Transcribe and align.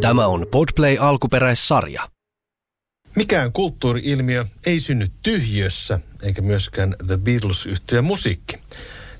Tämä 0.00 0.26
on 0.26 0.46
Podplay 0.50 0.96
alkuperäissarja. 1.00 2.08
Mikään 3.16 3.52
kulttuuriilmiö 3.52 4.44
ei 4.66 4.80
synny 4.80 5.10
tyhjössä, 5.22 6.00
eikä 6.22 6.42
myöskään 6.42 6.94
The 7.06 7.16
beatles 7.16 7.66
yhtyä 7.66 8.02
musiikki. 8.02 8.58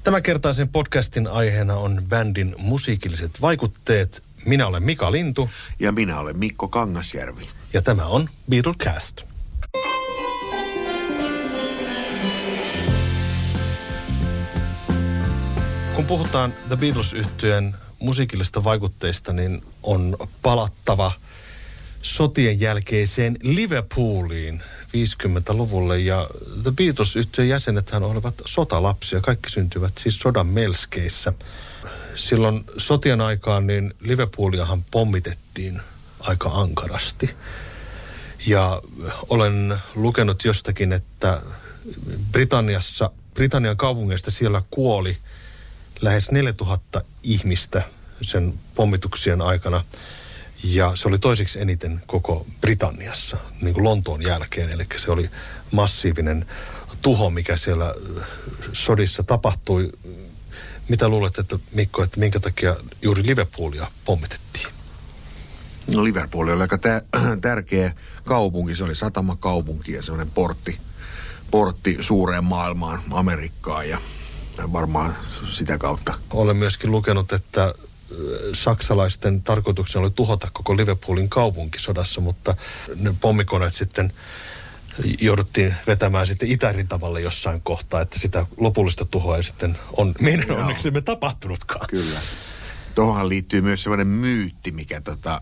Tämänkertaisen 0.05 0.69
podcastin 0.69 1.29
aiheena 1.29 1.75
on 1.75 2.03
bändin 2.09 2.55
musiikilliset 2.59 3.31
vaikutteet. 3.41 4.23
Minä 4.47 4.67
olen 4.67 4.83
Mika 4.83 5.13
Lintu. 5.13 5.51
Ja 5.81 5.93
minä 5.93 6.21
olen 6.21 6.39
Mikko 6.39 6.69
Kangasjärvi. 6.69 7.49
Ja 7.73 7.83
tämä 7.83 8.07
on 8.07 8.29
Beatlecast. 8.51 9.23
Kun 15.95 16.05
puhutaan 16.07 16.53
The 16.69 16.77
beatles 16.77 17.15
yhtyeen 18.01 18.07
musiikillisista 18.07 18.65
vaikutteista, 18.65 19.33
niin 19.33 19.63
on 19.83 20.17
palattava 20.43 21.13
sotien 22.03 22.61
jälkeiseen 22.61 23.37
Liverpooliin 23.43 24.63
50-luvulle. 24.89 25.99
Ja 25.99 26.29
The 26.63 26.73
beatles 26.73 27.17
yhtyeen 27.17 27.49
jäsenethän 27.49 28.03
olivat 28.03 28.35
sotalapsia. 28.47 29.21
Kaikki 29.21 29.51
syntyvät 29.51 29.99
siis 29.99 30.19
sodan 30.19 30.47
melskeissä. 30.47 31.33
Silloin 32.17 32.65
sotien 32.77 33.21
aikaan 33.21 33.67
niin 33.67 33.95
Liverpooliahan 34.01 34.85
pommitettiin 34.91 35.81
aika 36.21 36.49
ankarasti. 36.49 37.31
Ja 38.47 38.83
olen 39.29 39.79
lukenut 39.95 40.45
jostakin, 40.45 40.93
että 40.93 41.43
Britanniassa, 42.33 43.11
Britannian 43.35 43.77
kaupungeista 43.77 44.31
siellä 44.31 44.63
kuoli– 44.71 45.19
lähes 46.03 46.31
4000 46.31 47.03
ihmistä 47.23 47.83
sen 48.23 48.55
pommituksien 48.75 49.43
aikana. 49.43 49.85
Ja 50.65 50.97
se 50.97 51.09
oli 51.09 51.19
toiseksi 51.19 51.61
eniten 51.61 52.03
koko 52.07 52.47
Britanniassa, 52.61 53.37
niin 53.63 53.75
kuin 53.75 53.85
Lontoon 53.85 54.23
jälkeen. 54.23 54.71
Eli 54.71 54.87
se 54.97 55.11
oli 55.11 55.31
massiivinen 55.73 56.47
tuho, 57.03 57.31
mikä 57.31 57.57
siellä 57.57 57.95
sodissa 58.73 59.23
tapahtui. 59.23 59.93
Mitä 60.89 61.09
luulet, 61.09 61.39
että 61.39 61.59
Mikko, 61.75 62.03
että 62.03 62.21
minkä 62.21 62.41
takia 62.41 62.77
juuri 63.03 63.27
Liverpoolia 63.27 63.91
pommitettiin? 64.05 64.67
No 65.95 66.05
Liverpool 66.05 66.49
oli 66.49 66.63
aika 66.63 66.79
tä- 66.79 67.03
tärkeä 67.41 67.93
kaupunki. 68.25 68.77
Se 68.77 68.85
oli 68.85 68.95
satamakaupunki 68.95 69.93
ja 69.93 70.03
semmoinen 70.03 70.31
portti, 70.31 70.79
portti 71.51 71.99
suureen 72.01 72.45
maailmaan, 72.45 73.03
Amerikkaan. 73.11 73.89
Ja 73.89 73.99
varmaan 74.73 75.15
sitä 75.49 75.79
kautta. 75.79 76.15
Olen 76.31 76.57
myöskin 76.57 76.91
lukenut, 76.91 77.33
että 77.33 77.75
saksalaisten 78.53 79.43
tarkoituksena 79.43 80.03
oli 80.03 80.11
tuhota 80.11 80.49
koko 80.53 80.77
Liverpoolin 80.77 81.29
kaupunki 81.29 81.81
sodassa, 81.81 82.21
mutta 82.21 82.57
ne 82.97 83.15
pommikoneet 83.21 83.75
sitten 83.75 84.13
jouduttiin 85.21 85.75
vetämään 85.87 86.27
sitten 86.27 86.49
itärintavalle 86.49 87.21
jossain 87.21 87.61
kohtaa, 87.61 88.01
että 88.01 88.19
sitä 88.19 88.47
lopullista 88.57 89.05
tuhoa 89.05 89.37
ei 89.37 89.45
sitten 89.45 89.79
on 89.97 90.15
meidän 90.21 90.51
onneksi 90.51 90.91
me 90.91 91.01
tapahtunutkaan. 91.01 91.87
Kyllä. 91.91 92.21
Tuohon 92.95 93.29
liittyy 93.29 93.61
myös 93.61 93.83
sellainen 93.83 94.07
myytti, 94.07 94.73
mikä 94.73 95.01
tota, 95.01 95.41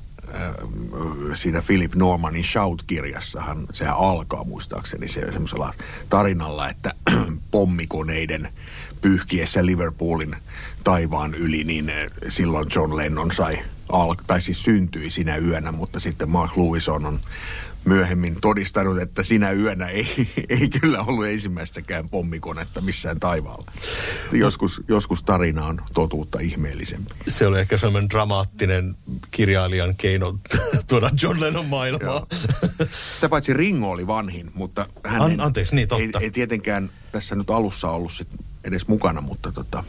siinä 1.35 1.63
Philip 1.63 1.95
Normanin 1.95 2.45
Shout-kirjassahan, 2.45 3.67
sehän 3.73 3.97
alkaa 3.97 4.45
muistaakseni 4.45 5.09
se 5.09 5.33
semmoisella 5.33 5.75
tarinalla, 6.09 6.69
että 6.69 6.95
pommikoneiden 7.51 8.53
pyyhkiessä 9.01 9.67
Liverpoolin 9.67 10.37
taivaan 10.85 11.35
yli, 11.35 11.65
niin 11.65 11.89
eh, 11.89 12.11
silloin 12.29 12.67
John 12.75 12.97
Lennon 12.97 13.33
sai, 13.33 13.59
al- 13.89 14.15
tai 14.27 14.43
siis 14.43 14.63
syntyi 14.63 15.11
sinä 15.11 15.37
yönä, 15.37 15.73
mutta 15.73 16.01
sitten 16.01 16.31
Mark 16.31 16.57
Lewison 16.57 17.07
on 17.07 17.21
myöhemmin 17.85 18.41
todistanut, 18.41 18.99
että 18.99 19.23
sinä 19.23 19.53
yönä 19.53 19.87
ei, 19.87 20.29
ei 20.61 20.69
kyllä 20.69 21.03
ollut 21.03 21.27
ensimmäistäkään 21.27 22.05
pommikonetta 22.11 22.81
missään 22.81 23.21
taivaalla. 23.21 23.73
Joskus, 24.33 24.83
joskus 24.89 25.23
tarina 25.23 25.65
on 25.65 25.81
totuutta 25.95 26.39
ihmeellisempi. 26.41 27.11
Se 27.29 27.47
oli 27.47 27.61
ehkä 27.61 27.79
sellainen 27.79 28.11
dramaattinen 28.11 28.97
kirjailijan 29.31 29.97
keino 29.97 30.39
tuoda 30.89 31.11
John 31.23 31.41
Lennon 31.41 31.67
maailmaa. 31.67 32.27
Sitä 33.15 33.29
paitsi 33.29 33.55
Ringo 33.55 33.91
oli 33.91 34.07
vanhin, 34.07 34.51
mutta 34.55 34.87
hän 35.05 35.23
An, 35.23 35.41
anteeksi, 35.41 35.75
niin 35.75 35.89
totta. 35.89 36.19
Ei, 36.19 36.25
ei 36.25 36.31
tietenkään 36.31 36.91
tässä 37.13 37.35
nyt 37.35 37.51
alussa 37.51 37.91
ollut 37.91 38.13
sit 38.13 38.29
edes 38.69 38.89
mukana, 38.89 39.21
mutta 39.21 39.53
tota, 39.53 39.85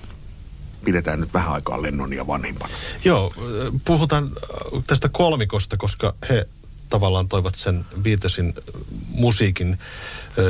pidetään 0.85 1.19
nyt 1.19 1.33
vähän 1.33 1.53
aikaa 1.53 1.81
Lennonia 1.81 2.27
vanhimpana. 2.27 2.73
Joo, 3.05 3.33
puhutaan 3.85 4.31
tästä 4.87 5.09
kolmikosta, 5.09 5.77
koska 5.77 6.13
he 6.29 6.47
tavallaan 6.89 7.29
toivat 7.29 7.55
sen 7.55 7.85
Beatlesin 8.01 8.53
musiikin 9.07 9.79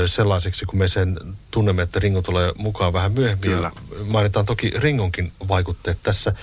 sellaiseksi, 0.06 0.66
kun 0.66 0.80
me 0.80 0.88
sen 0.88 1.20
tunnemme, 1.52 1.82
että 1.82 2.00
Ringo 2.00 2.22
tulee 2.22 2.54
mukaan 2.58 2.94
vähän 2.94 3.12
myöhemmin. 3.12 3.52
Kyllä. 3.52 3.72
Ja 4.00 4.06
mainitaan 4.06 4.46
toki 4.46 4.70
Ringonkin 4.70 5.32
vaikutteet 5.48 5.98
tässä. 6.04 6.34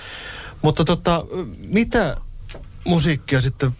Mutta 0.61 0.85
tota, 0.85 1.25
mitä 1.67 2.17
musiikkia 2.85 3.41
sitten 3.41 3.71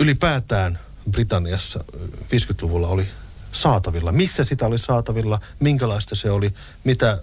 ylipäätään 0.00 0.78
Britanniassa 1.10 1.84
50-luvulla 2.16 2.88
oli 2.88 3.08
saatavilla? 3.52 4.12
Missä 4.12 4.44
sitä 4.44 4.66
oli 4.66 4.78
saatavilla? 4.78 5.40
Minkälaista 5.60 6.16
se 6.16 6.30
oli? 6.30 6.54
Mitä 6.84 7.22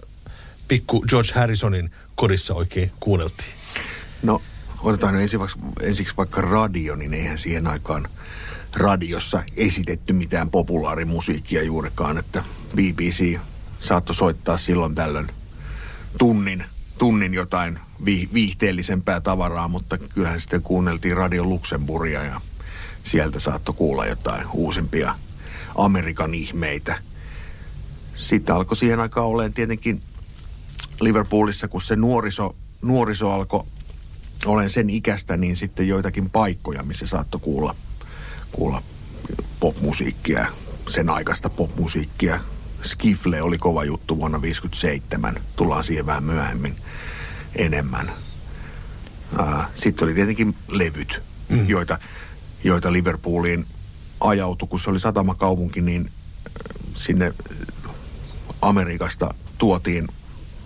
pikku 0.68 1.04
George 1.08 1.32
Harrisonin 1.34 1.90
kodissa 2.14 2.54
oikein 2.54 2.92
kuunneltiin? 3.00 3.52
No, 4.22 4.42
otetaan 4.82 5.16
ensiksi, 5.16 5.58
ensiksi 5.82 6.16
vaikka 6.16 6.40
radio, 6.40 6.96
niin 6.96 7.14
eihän 7.14 7.38
siihen 7.38 7.66
aikaan 7.66 8.08
radiossa 8.76 9.42
esitetty 9.56 10.12
mitään 10.12 10.50
populaarimusiikkia 10.50 11.62
juurikaan, 11.62 12.18
että 12.18 12.44
BBC 12.76 13.38
saattoi 13.80 14.14
soittaa 14.14 14.58
silloin 14.58 14.94
tällöin 14.94 15.28
tunnin, 16.18 16.64
tunnin 16.98 17.34
jotain 17.34 17.78
vi, 18.04 18.28
viihteellisempää 18.34 19.20
tavaraa, 19.20 19.68
mutta 19.68 19.98
kyllähän 19.98 20.40
sitten 20.40 20.62
kuunneltiin 20.62 21.16
Radio 21.16 21.44
Luxemburgia 21.44 22.24
ja 22.24 22.40
sieltä 23.02 23.40
saattoi 23.40 23.74
kuulla 23.74 24.06
jotain 24.06 24.46
uusimpia 24.52 25.14
Amerikan 25.74 26.34
ihmeitä. 26.34 26.98
Sitten 28.14 28.54
alkoi 28.54 28.76
siihen 28.76 29.00
aikaan 29.00 29.26
olemaan 29.26 29.52
tietenkin 29.52 30.02
Liverpoolissa, 31.00 31.68
kun 31.68 31.82
se 31.82 31.96
nuoriso, 31.96 32.56
nuoriso 32.82 33.32
alkoi 33.32 33.64
olen 34.46 34.70
sen 34.70 34.90
ikästä, 34.90 35.36
niin 35.36 35.56
sitten 35.56 35.88
joitakin 35.88 36.30
paikkoja, 36.30 36.82
missä 36.82 37.06
saattoi 37.06 37.40
kuulla, 37.40 37.76
kuulla 38.52 38.82
popmusiikkia, 39.60 40.46
sen 40.88 41.10
aikaista 41.10 41.50
popmusiikkia. 41.50 42.40
Skifle 42.82 43.42
oli 43.42 43.58
kova 43.58 43.84
juttu 43.84 44.18
vuonna 44.18 44.38
1957, 44.38 45.42
tullaan 45.56 45.84
siihen 45.84 46.06
vähän 46.06 46.24
myöhemmin 46.24 46.76
enemmän. 47.56 48.12
Sitten 49.74 50.04
oli 50.04 50.14
tietenkin 50.14 50.54
levyt, 50.68 51.22
mm. 51.48 51.68
joita, 51.68 51.98
joita 52.64 52.92
Liverpooliin 52.92 53.66
ajautui, 54.20 54.68
kun 54.68 54.80
se 54.80 54.90
oli 54.90 55.00
satamakaupunki, 55.00 55.80
niin 55.80 56.10
sinne 56.94 57.34
Amerikasta 58.62 59.34
tuotiin 59.58 60.08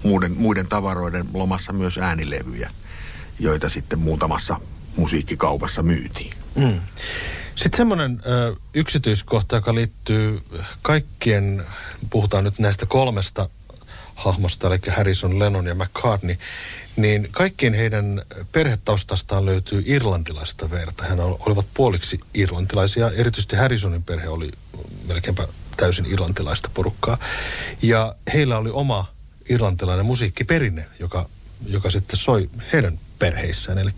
muiden, 0.03 0.33
muiden 0.37 0.67
tavaroiden 0.67 1.27
lomassa 1.35 1.73
myös 1.73 1.99
äänilevyjä, 1.99 2.71
joita 3.39 3.69
sitten 3.69 3.99
muutamassa 3.99 4.61
musiikkikaupassa 4.97 5.83
myytiin. 5.83 6.35
Mm. 6.55 6.81
Sitten 7.57 7.77
semmoinen 7.77 8.23
yksityiskohta, 8.75 9.57
joka 9.57 9.75
liittyy 9.75 10.43
kaikkien, 10.83 11.65
puhutaan 12.11 12.45
nyt 12.45 12.59
näistä 12.59 12.87
kolmesta 12.87 13.49
hahmosta, 14.15 14.69
eli 14.69 14.79
Harrison, 14.97 15.39
Lennon 15.39 15.67
ja 15.67 15.75
McCartney, 15.75 16.37
niin 16.97 17.29
kaikkien 17.31 17.75
heidän 17.75 18.23
perhetaustastaan 18.53 19.47
löytyy 19.47 19.83
irlantilaista 19.87 20.71
verta. 20.71 21.05
Hän 21.05 21.21
olivat 21.21 21.67
puoliksi 21.75 22.21
irlantilaisia. 22.35 23.11
Erityisesti 23.11 23.57
Harrisonin 23.57 24.03
perhe 24.03 24.29
oli 24.29 24.51
melkeinpä 25.09 25.49
täysin 25.77 26.07
irlantilaista 26.07 26.71
porukkaa. 26.75 27.19
Ja 27.83 28.15
heillä 28.35 28.59
oli 28.59 28.71
oma 28.71 29.07
irlantilainen 29.49 30.07
musiikkiperinne, 30.07 30.87
joka, 30.99 31.29
joka 31.67 31.91
sitten 31.91 32.17
soi 32.17 32.51
heidän 32.73 32.99
perheissään. 33.19 33.79
Eli 33.79 33.91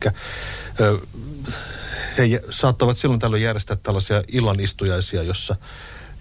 he 2.18 2.42
saattavat 2.50 2.96
silloin 2.96 3.20
tällöin 3.20 3.42
järjestää 3.42 3.76
tällaisia 3.76 4.22
illanistujaisia, 4.28 5.22
jossa 5.22 5.56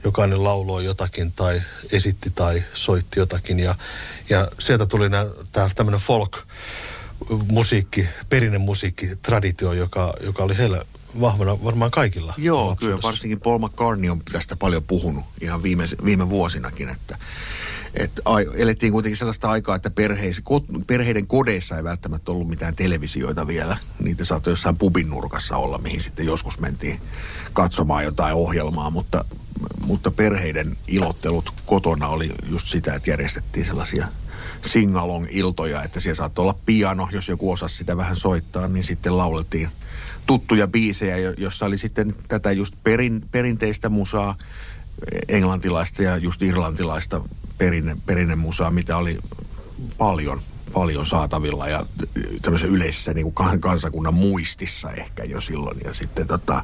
jokainen 0.04 0.44
lauloi 0.44 0.86
jotakin 0.86 1.32
tai 1.32 1.62
esitti 1.92 2.30
tai 2.30 2.64
soitti 2.74 3.20
jotakin. 3.20 3.60
Ja, 3.60 3.76
ja 4.30 4.48
sieltä 4.60 4.86
tuli 4.86 5.10
tämä 5.52 5.70
tämmöinen 5.76 6.02
folk 6.02 6.38
musiikki, 7.48 8.08
perinnemusiikki, 8.30 9.16
traditio, 9.22 9.74
joka, 9.74 10.14
joka 10.22 10.44
oli 10.44 10.58
heillä 10.58 10.82
vahvana 11.22 11.64
varmaan 11.64 11.92
kaikilla. 11.92 12.34
Joo, 12.38 12.76
kyllä 12.76 13.02
varsinkin 13.02 13.40
Paul 13.40 13.60
McCartney 13.60 14.10
on 14.10 14.22
tästä 14.32 14.56
paljon 14.56 14.84
puhunut 14.84 15.26
ihan 15.42 15.64
viime, 15.64 15.86
viime 16.06 16.30
vuosinakin, 16.30 16.90
että 16.90 17.18
Et 17.94 18.22
ai, 18.26 18.48
elettiin 18.56 18.92
kuitenkin 18.92 19.18
sellaista 19.18 19.50
aikaa, 19.50 19.76
että 19.76 19.90
perheis, 19.90 20.42
ko, 20.44 20.64
perheiden 20.88 21.28
kodeissa 21.28 21.78
ei 21.78 21.84
välttämättä 21.84 22.32
ollut 22.32 22.48
mitään 22.48 22.76
televisioita 22.76 23.48
vielä. 23.48 23.78
Niitä 24.00 24.26
saattoi 24.26 24.52
jossain 24.52 24.78
pubin 24.78 25.10
nurkassa 25.10 25.58
olla, 25.58 25.78
mihin 25.78 26.02
sitten 26.02 26.26
joskus 26.26 26.60
mentiin 26.60 27.00
katsomaan 27.54 28.04
jotain 28.04 28.36
ohjelmaa, 28.36 28.90
mutta, 28.90 29.26
mutta 29.86 30.12
perheiden 30.12 30.78
ilottelut 30.88 31.54
kotona 31.66 32.08
oli 32.08 32.32
just 32.50 32.68
sitä, 32.68 32.94
että 32.94 33.10
järjestettiin 33.10 33.66
sellaisia 33.66 34.08
singalong-iltoja, 34.62 35.84
että 35.84 36.00
siellä 36.00 36.16
saattoi 36.16 36.44
olla 36.44 36.60
piano, 36.66 37.10
jos 37.12 37.30
joku 37.30 37.52
osasi 37.52 37.76
sitä 37.76 37.98
vähän 37.98 38.16
soittaa, 38.16 38.68
niin 38.68 38.84
sitten 38.84 39.18
lauleltiin 39.18 39.70
tuttuja 40.26 40.68
biisejä, 40.68 41.18
jossa 41.38 41.66
oli 41.66 41.78
sitten 41.78 42.16
tätä 42.28 42.52
just 42.52 42.76
perin, 42.84 43.26
perinteistä 43.32 43.90
musaa, 43.90 44.36
englantilaista 45.28 46.04
ja 46.04 46.18
just 46.18 46.42
irlantilaista 46.42 47.22
perinne, 47.64 47.98
perinnemusaa, 48.06 48.72
mitä 48.72 48.98
oli 48.98 49.20
paljon, 49.98 50.42
paljon 50.74 51.06
saatavilla 51.06 51.68
ja 51.68 51.86
tämmöisessä 52.42 52.76
yleisessä 52.76 53.14
niin 53.14 53.34
kuin 53.34 53.60
kansakunnan 53.60 54.14
muistissa 54.14 54.92
ehkä 54.92 55.24
jo 55.24 55.42
silloin. 55.42 55.78
Ja 55.86 55.94
sitten 55.94 56.28
tota, 56.28 56.64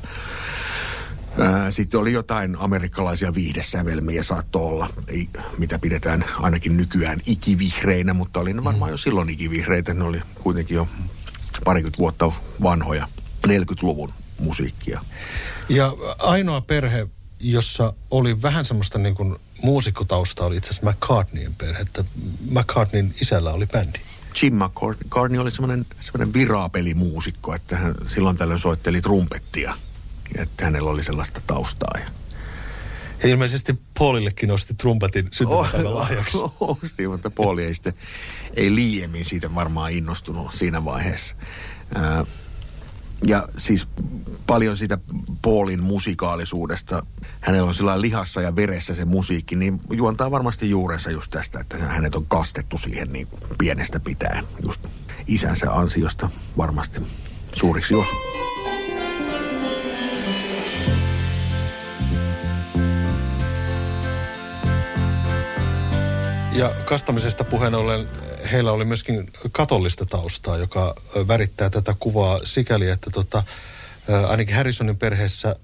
Ää, 1.40 1.72
sitten 1.72 2.00
oli 2.00 2.14
jotain 2.14 2.56
amerikkalaisia 2.60 3.34
viihdesävelmiä 3.34 4.24
saattoi 4.24 4.62
olla, 4.62 4.90
ei, 5.08 5.30
mitä 5.58 5.80
pidetään 5.80 6.26
ainakin 6.40 6.78
nykyään 6.78 7.22
ikivihreinä, 7.26 8.14
mutta 8.14 8.40
oli 8.40 8.54
ne 8.54 8.64
varmaan 8.64 8.92
jo 8.92 8.98
silloin 8.98 9.30
ikivihreitä. 9.30 9.94
Ne 9.94 10.04
oli 10.04 10.22
kuitenkin 10.44 10.76
jo 10.76 10.88
parikymmentä 11.66 11.98
vuotta 11.98 12.32
vanhoja 12.64 13.08
40-luvun 13.48 14.14
musiikkia. 14.42 15.02
Ja 15.70 15.94
ainoa 16.20 16.62
perhe, 16.62 17.08
jossa 17.40 17.94
oli 18.12 18.42
vähän 18.42 18.66
semmoista 18.66 19.00
niin 19.00 19.16
kuin 19.16 19.36
muusikkotaustaa, 19.64 20.48
oli 20.48 20.58
itse 20.58 20.70
asiassa 20.70 20.92
McCartneyin 20.92 21.56
perhe, 21.56 21.82
että 21.82 22.04
McCartneyin 22.52 23.16
isällä 23.22 23.52
oli 23.52 23.68
bändi. 23.68 24.00
Jim 24.42 24.54
McCartney 24.56 25.40
oli 25.42 25.52
semmoinen, 25.52 25.86
semmoinen 26.00 26.34
viraapelimuusikko, 26.34 27.56
että 27.56 27.78
hän 27.78 27.96
silloin 28.08 28.38
tällöin 28.38 28.60
soitteli 28.60 29.02
trumpettia– 29.02 29.74
että 30.36 30.66
hänellä 30.66 30.90
oli 30.90 31.04
sellaista 31.04 31.42
taustaa. 31.48 31.94
Ja... 32.00 32.10
Ilmeisesti 33.30 33.76
Paulillekin 34.00 34.52
osti 34.52 34.74
trumpetin 34.74 35.28
syntymäpäivän 35.32 35.96
lahjaksi. 35.96 36.38
Osti, 36.60 37.08
mutta 37.08 37.30
Pauli 37.30 37.64
ei 37.66 37.74
sitten, 37.74 37.94
ei 38.54 38.76
liiemmin 38.76 39.26
siitä 39.26 39.56
varmaan 39.56 39.92
innostunut 39.92 40.54
siinä 40.54 40.86
vaiheessa. 40.86 41.36
Ja 43.24 43.48
siis 43.58 43.88
paljon 44.48 44.78
sitä 44.78 44.98
Paulin 45.42 45.84
musikaalisuudesta, 45.84 47.06
hänellä 47.40 47.68
on 47.68 47.74
sillä 47.74 48.02
lihassa 48.02 48.42
ja 48.42 48.56
veressä 48.56 48.96
se 48.96 49.06
musiikki, 49.06 49.56
niin 49.56 49.80
juontaa 49.92 50.32
varmasti 50.32 50.70
juurensa 50.70 51.12
just 51.12 51.32
tästä, 51.32 51.60
että 51.60 51.78
hänet 51.78 52.16
on 52.16 52.26
kastettu 52.26 52.78
siihen 52.78 53.08
niin 53.08 53.28
kuin 53.28 53.42
pienestä 53.58 54.00
pitäen. 54.00 54.46
Just 54.66 54.88
isänsä 55.28 55.72
ansiosta 55.72 56.30
varmasti 56.58 57.02
suuriksi 57.56 57.94
jos. 57.94 58.49
Ja 66.60 66.72
kastamisesta 66.86 67.44
puheen 67.44 67.76
ollen 67.76 68.08
heillä 68.52 68.72
oli 68.72 68.86
myöskin 68.86 69.30
katollista 69.52 70.06
taustaa, 70.06 70.58
joka 70.58 70.96
värittää 71.28 71.70
tätä 71.70 71.96
kuvaa 72.00 72.40
sikäli, 72.44 72.90
että 72.90 73.10
tota, 73.10 73.44
ainakin 74.28 74.56
Harrisonin 74.56 74.98
perheessä 74.98 75.56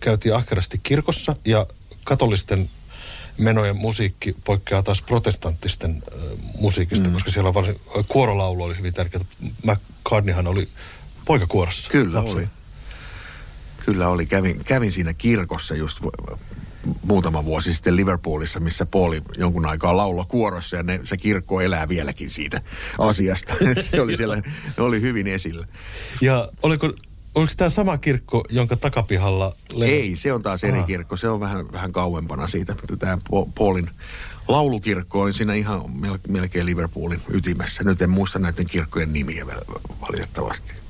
käytiin 0.00 0.34
ahkerasti 0.34 0.80
kirkossa 0.82 1.36
ja 1.44 1.66
katolisten 2.04 2.70
menojen 3.38 3.76
musiikki 3.76 4.36
poikkeaa 4.44 4.82
taas 4.82 5.02
protestanttisten 5.02 6.02
musiikista, 6.58 7.08
mm. 7.08 7.14
koska 7.14 7.30
siellä 7.30 7.48
on 7.48 7.54
varsin, 7.54 7.80
kuorolaulu 8.08 8.62
oli 8.62 8.78
hyvin 8.78 8.94
tärkeää. 8.94 9.24
McCartneyhan 9.64 10.46
oli 10.46 10.68
poikakuorossa. 11.24 11.90
Kyllä 11.90 12.18
lapsena. 12.18 12.38
oli. 12.38 12.48
Kyllä 13.86 14.08
oli. 14.08 14.26
Kävin, 14.26 14.64
kävin 14.64 14.92
siinä 14.92 15.14
kirkossa 15.14 15.74
just 15.74 16.00
muutama 17.06 17.44
vuosi 17.44 17.74
sitten 17.74 17.96
Liverpoolissa, 17.96 18.60
missä 18.60 18.86
Pauli 18.86 19.22
jonkun 19.36 19.66
aikaa 19.66 19.96
laulo 19.96 20.24
kuorossa 20.28 20.76
ja 20.76 20.82
ne, 20.82 21.00
se 21.04 21.16
kirkko 21.16 21.60
elää 21.60 21.88
vieläkin 21.88 22.30
siitä 22.30 22.60
asiasta. 22.98 23.54
se 23.90 24.00
oli 24.00 24.16
siellä, 24.16 24.36
ne 24.36 24.82
oli 24.82 25.00
hyvin 25.00 25.26
esillä. 25.26 25.66
Ja 26.20 26.48
oliko, 26.62 26.92
oliko 27.34 27.52
tämä 27.56 27.70
sama 27.70 27.98
kirkko, 27.98 28.44
jonka 28.50 28.76
takapihalla... 28.76 29.52
Le- 29.74 29.86
Ei, 29.86 30.16
se 30.16 30.32
on 30.32 30.42
taas 30.42 30.64
eri 30.64 30.82
kirkko. 30.82 31.16
Se 31.16 31.28
on 31.28 31.40
vähän, 31.40 31.72
vähän 31.72 31.92
kauempana 31.92 32.48
siitä. 32.48 32.74
Tämä 32.98 33.18
Paulin 33.58 33.90
laulukirkko 34.48 35.20
on 35.20 35.34
siinä 35.34 35.54
ihan 35.54 35.82
melkein 36.28 36.66
Liverpoolin 36.66 37.20
ytimessä. 37.28 37.84
Nyt 37.84 38.02
en 38.02 38.10
muista 38.10 38.38
näiden 38.38 38.66
kirkkojen 38.66 39.12
nimiä 39.12 39.46
valitettavasti. 40.00 40.81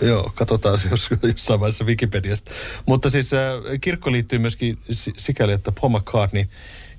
Joo, 0.00 0.32
katsotaan 0.34 0.78
jos, 0.90 1.08
jossain 1.32 1.60
vaiheessa 1.60 1.84
Wikipediasta. 1.84 2.50
Mutta 2.86 3.10
siis 3.10 3.34
äh, 3.34 3.40
kirkko 3.80 4.12
liittyy 4.12 4.38
myöskin 4.38 4.78
sikäli, 5.18 5.52
että 5.52 5.72
Paul 5.72 5.98
McCartney 5.98 6.44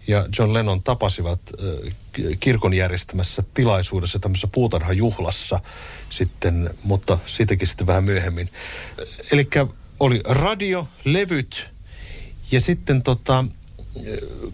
ja 0.08 0.26
John 0.40 0.54
Lennon 0.54 0.84
tapasivat 0.84 1.40
äh, 1.64 1.92
kirkon 2.40 2.74
järjestämässä 2.74 3.44
tilaisuudessa 3.54 4.20
tämmöisessä 4.20 4.48
puutarhajuhlassa 4.54 5.60
sitten, 6.10 6.70
mutta 6.84 7.18
siitäkin 7.26 7.68
sitten 7.68 7.88
vähän 7.88 8.04
myöhemmin. 8.04 8.50
Eli 9.32 9.50
oli 10.00 10.22
radio, 10.26 10.88
levyt 11.06 11.70
ja 12.52 12.62
sitten 12.62 13.02
tota, 13.02 13.46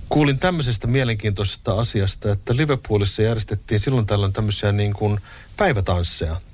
kuulin 0.09 0.39
tämmöisestä 0.39 0.87
mielenkiintoisesta 0.87 1.73
asiasta, 1.73 2.31
että 2.31 2.55
Liverpoolissa 2.55 3.21
järjestettiin 3.21 3.79
silloin 3.79 4.05
tällöin 4.05 4.33
tämmöisiä 4.33 4.71
niin 4.71 4.93
kuin 4.93 5.19
päivätansseja– 5.57 6.41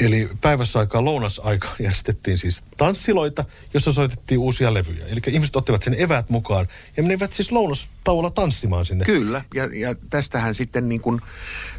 Eli 0.00 0.28
päivässä 0.40 0.78
aikaa 0.78 1.04
lounasaikaan 1.04 1.74
järjestettiin 1.78 2.38
siis 2.38 2.64
tanssiloita, 2.76 3.44
jossa 3.74 3.92
soitettiin 3.92 4.40
uusia 4.40 4.74
levyjä. 4.74 5.06
Eli 5.06 5.20
ihmiset 5.26 5.56
ottivat 5.56 5.82
sen 5.82 5.94
eväät 5.98 6.30
mukaan 6.30 6.68
ja 6.96 7.02
menivät 7.02 7.32
siis 7.32 7.52
lounastauolla 7.52 8.30
tanssimaan 8.30 8.86
sinne. 8.86 9.04
Kyllä, 9.04 9.44
ja, 9.54 9.68
ja 9.72 9.94
tästähän 10.10 10.54
sitten 10.54 10.88
niin 10.88 11.00
kuin 11.00 11.20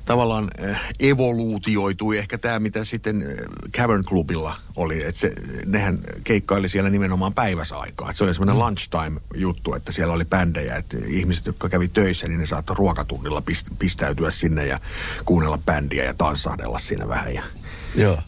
tavallaan 0.06 0.48
äh, 0.70 0.82
evoluutioitui 1.00 2.18
ehkä 2.18 2.38
tämä, 2.38 2.60
mitä 2.60 2.86
sitten 2.86 3.22
äh, 3.22 3.72
Cavern 3.72 4.04
Clubilla 4.04 4.56
oli. 4.76 5.04
Että 5.04 5.20
se, 5.20 5.34
nehän 5.66 6.00
keikkaili 6.24 6.70
siellä 6.70 6.90
nimenomaan 6.90 7.34
päiväsaikaa. 7.34 8.10
Et 8.10 8.16
se 8.16 8.24
oli 8.24 8.34
semmoinen 8.34 8.56
mm. 8.56 8.62
lunchtime-juttu, 8.62 9.76
että 9.76 9.92
siellä 9.92 10.14
oli 10.14 10.26
bändejä. 10.26 10.76
Että 10.76 10.98
ihmiset, 11.08 11.46
jotka 11.46 11.70
kävi 11.70 11.88
töissä, 11.88 12.28
niin 12.28 12.40
ne 12.40 12.46
saattoi 12.46 12.76
ruokatunnilla 12.76 13.42
pist, 13.42 13.68
pistäytyä 13.80 14.32
sinne 14.32 14.68
ja 14.68 14.80
kuunnella 15.26 15.58
bändiä 15.58 16.04
ja 16.04 16.14
tanssahdella 16.14 16.80
siinä 16.80 17.08
vähän. 17.08 17.34
Ja 17.34 17.44
Joo. 17.96 18.20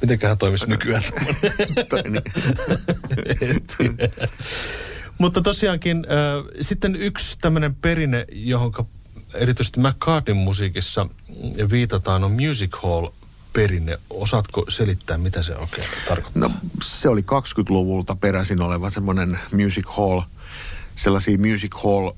Mitenköhän 0.00 0.38
toimisi 0.38 0.66
nykyään 0.66 1.02
Mutta 5.18 5.42
tosiaankin 5.42 5.96
äh, 5.96 6.44
sitten 6.60 6.96
yksi 6.96 7.38
tämmöinen 7.40 7.74
perinne, 7.74 8.24
johon 8.32 8.72
erityisesti 9.34 9.80
McCartneyn 9.80 10.36
musiikissa 10.36 11.08
viitataan, 11.70 12.24
on 12.24 12.32
music 12.32 12.76
hall 12.82 13.08
perinne. 13.52 13.98
Osaatko 14.10 14.64
selittää, 14.68 15.18
mitä 15.18 15.42
se 15.42 15.56
oikein 15.56 15.88
tarkoittaa? 16.08 16.48
No, 16.48 16.54
se 16.82 17.08
oli 17.08 17.20
20-luvulta 17.20 18.16
peräisin 18.16 18.62
oleva 18.62 18.90
semmoinen 18.90 19.38
music 19.52 19.86
hall, 19.88 20.20
sellaisia 20.96 21.38
music 21.38 21.74
hall 21.84 22.10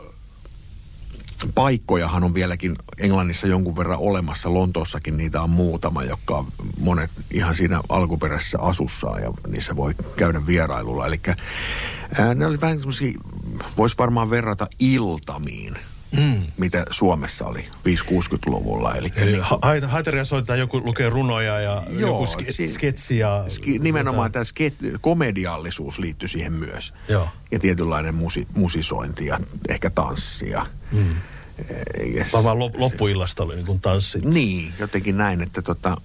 paikkojahan 1.54 2.24
on 2.24 2.34
vieläkin 2.34 2.76
Englannissa 2.98 3.46
jonkun 3.46 3.76
verran 3.76 3.98
olemassa. 3.98 4.54
Lontoossakin 4.54 5.16
niitä 5.16 5.42
on 5.42 5.50
muutama, 5.50 6.04
jotka 6.04 6.36
on 6.36 6.46
monet 6.80 7.10
ihan 7.30 7.54
siinä 7.54 7.80
alkuperäisessä 7.88 8.58
asussaan 8.58 9.22
ja 9.22 9.32
niissä 9.48 9.76
voi 9.76 9.94
käydä 10.16 10.46
vierailulla. 10.46 11.06
Eli 11.06 11.20
ne 12.34 12.46
oli 12.46 12.60
vähän 12.60 12.78
semmoisia, 12.78 13.18
voisi 13.76 13.98
varmaan 13.98 14.30
verrata 14.30 14.66
iltamiin. 14.78 15.78
Mm. 16.16 16.42
mitä 16.58 16.84
Suomessa 16.90 17.46
oli 17.46 17.64
5-60-luvulla. 17.88 18.94
Eli, 18.94 19.12
Eli 19.16 19.30
niin, 19.32 19.42
ha- 19.42 19.58
haitaria 19.86 20.24
soittaa, 20.24 20.56
joku 20.56 20.80
lukee 20.84 21.10
runoja 21.10 21.60
ja 21.60 21.82
joo, 21.90 22.10
joku 22.10 22.24
ske- 22.24 22.52
si- 22.52 22.68
sketsi. 22.72 23.18
Ja, 23.18 23.44
ski, 23.48 23.78
nimenomaan 23.78 24.32
tämä 24.32 24.42
ske- 24.44 24.98
komediallisuus 25.00 25.98
liittyy 25.98 26.28
siihen 26.28 26.52
myös. 26.52 26.94
Joo. 27.08 27.28
Ja 27.50 27.58
tietynlainen 27.58 28.14
musi- 28.14 28.46
musisointi 28.54 29.26
ja 29.26 29.38
ehkä 29.68 29.90
tanssia. 29.90 30.66
Mm. 30.92 31.14
Vaan 32.44 32.58
loppuillasta 32.58 33.42
oli 33.42 33.54
niin 33.54 33.66
kuin 33.66 33.80
tanssit. 33.80 34.24
Niin, 34.24 34.72
jotenkin 34.78 35.16
näin, 35.16 35.40
että 35.42 35.62
tota, 35.62 35.96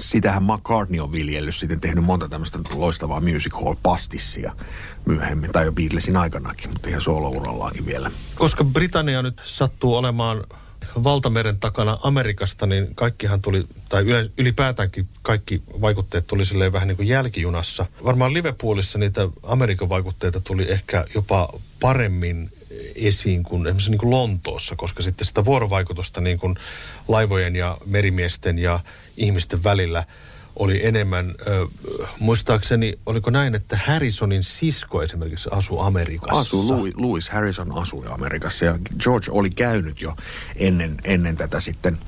sitähän 0.00 0.42
McCartney 0.42 1.00
on 1.00 1.12
viljellyt 1.12 1.54
sitten 1.54 1.80
tehnyt 1.80 2.04
monta 2.04 2.28
tämmöistä 2.28 2.58
loistavaa 2.74 3.20
music 3.20 3.52
hall 3.52 3.74
pastissia 3.82 4.56
myöhemmin, 5.06 5.52
tai 5.52 5.64
jo 5.64 5.72
Beatlesin 5.72 6.16
aikanakin, 6.16 6.70
mutta 6.70 6.88
ihan 6.88 7.00
solo-urallaankin 7.00 7.86
vielä. 7.86 8.10
Koska 8.34 8.64
Britannia 8.64 9.22
nyt 9.22 9.40
sattuu 9.44 9.96
olemaan 9.96 10.44
valtameren 11.04 11.58
takana 11.58 11.98
Amerikasta, 12.02 12.66
niin 12.66 12.94
kaikkihan 12.94 13.42
tuli, 13.42 13.66
tai 13.88 14.04
ylipäätäänkin 14.38 15.08
kaikki 15.22 15.62
vaikutteet 15.80 16.26
tuli 16.26 16.44
silleen 16.44 16.72
vähän 16.72 16.88
niin 16.88 16.96
kuin 16.96 17.08
jälkijunassa. 17.08 17.86
Varmaan 18.04 18.34
Liverpoolissa 18.34 18.98
niitä 18.98 19.28
Amerikan 19.42 19.88
vaikutteita 19.88 20.40
tuli 20.40 20.70
ehkä 20.70 21.04
jopa 21.14 21.48
paremmin 21.80 22.50
esiin 22.94 23.42
kuin 23.42 23.66
esimerkiksi 23.66 23.90
niin 23.90 23.98
kuin 23.98 24.10
Lontoossa, 24.10 24.76
koska 24.76 25.02
sitten 25.02 25.26
sitä 25.26 25.44
vuorovaikutusta 25.44 26.20
niin 26.20 26.38
kuin 26.38 26.56
laivojen 27.08 27.56
ja 27.56 27.78
merimiesten 27.86 28.58
ja 28.58 28.80
ihmisten 29.16 29.64
välillä 29.64 30.04
oli 30.56 30.86
enemmän, 30.86 31.34
ö, 31.46 31.66
muistaakseni, 32.18 32.98
oliko 33.06 33.30
näin, 33.30 33.54
että 33.54 33.78
Harrisonin 33.86 34.44
sisko 34.44 35.02
esimerkiksi 35.02 35.48
asuu 35.52 35.80
Amerikassa? 35.80 36.38
Asu, 36.38 36.68
Louis, 36.68 36.94
Louis 36.96 37.30
Harrison 37.30 37.78
asui 37.78 38.06
Amerikassa 38.10 38.64
ja 38.64 38.78
George 38.98 39.26
oli 39.30 39.50
käynyt 39.50 40.00
jo 40.00 40.14
ennen, 40.56 40.96
ennen 41.04 41.36
tätä 41.36 41.60
sitten 41.60 41.98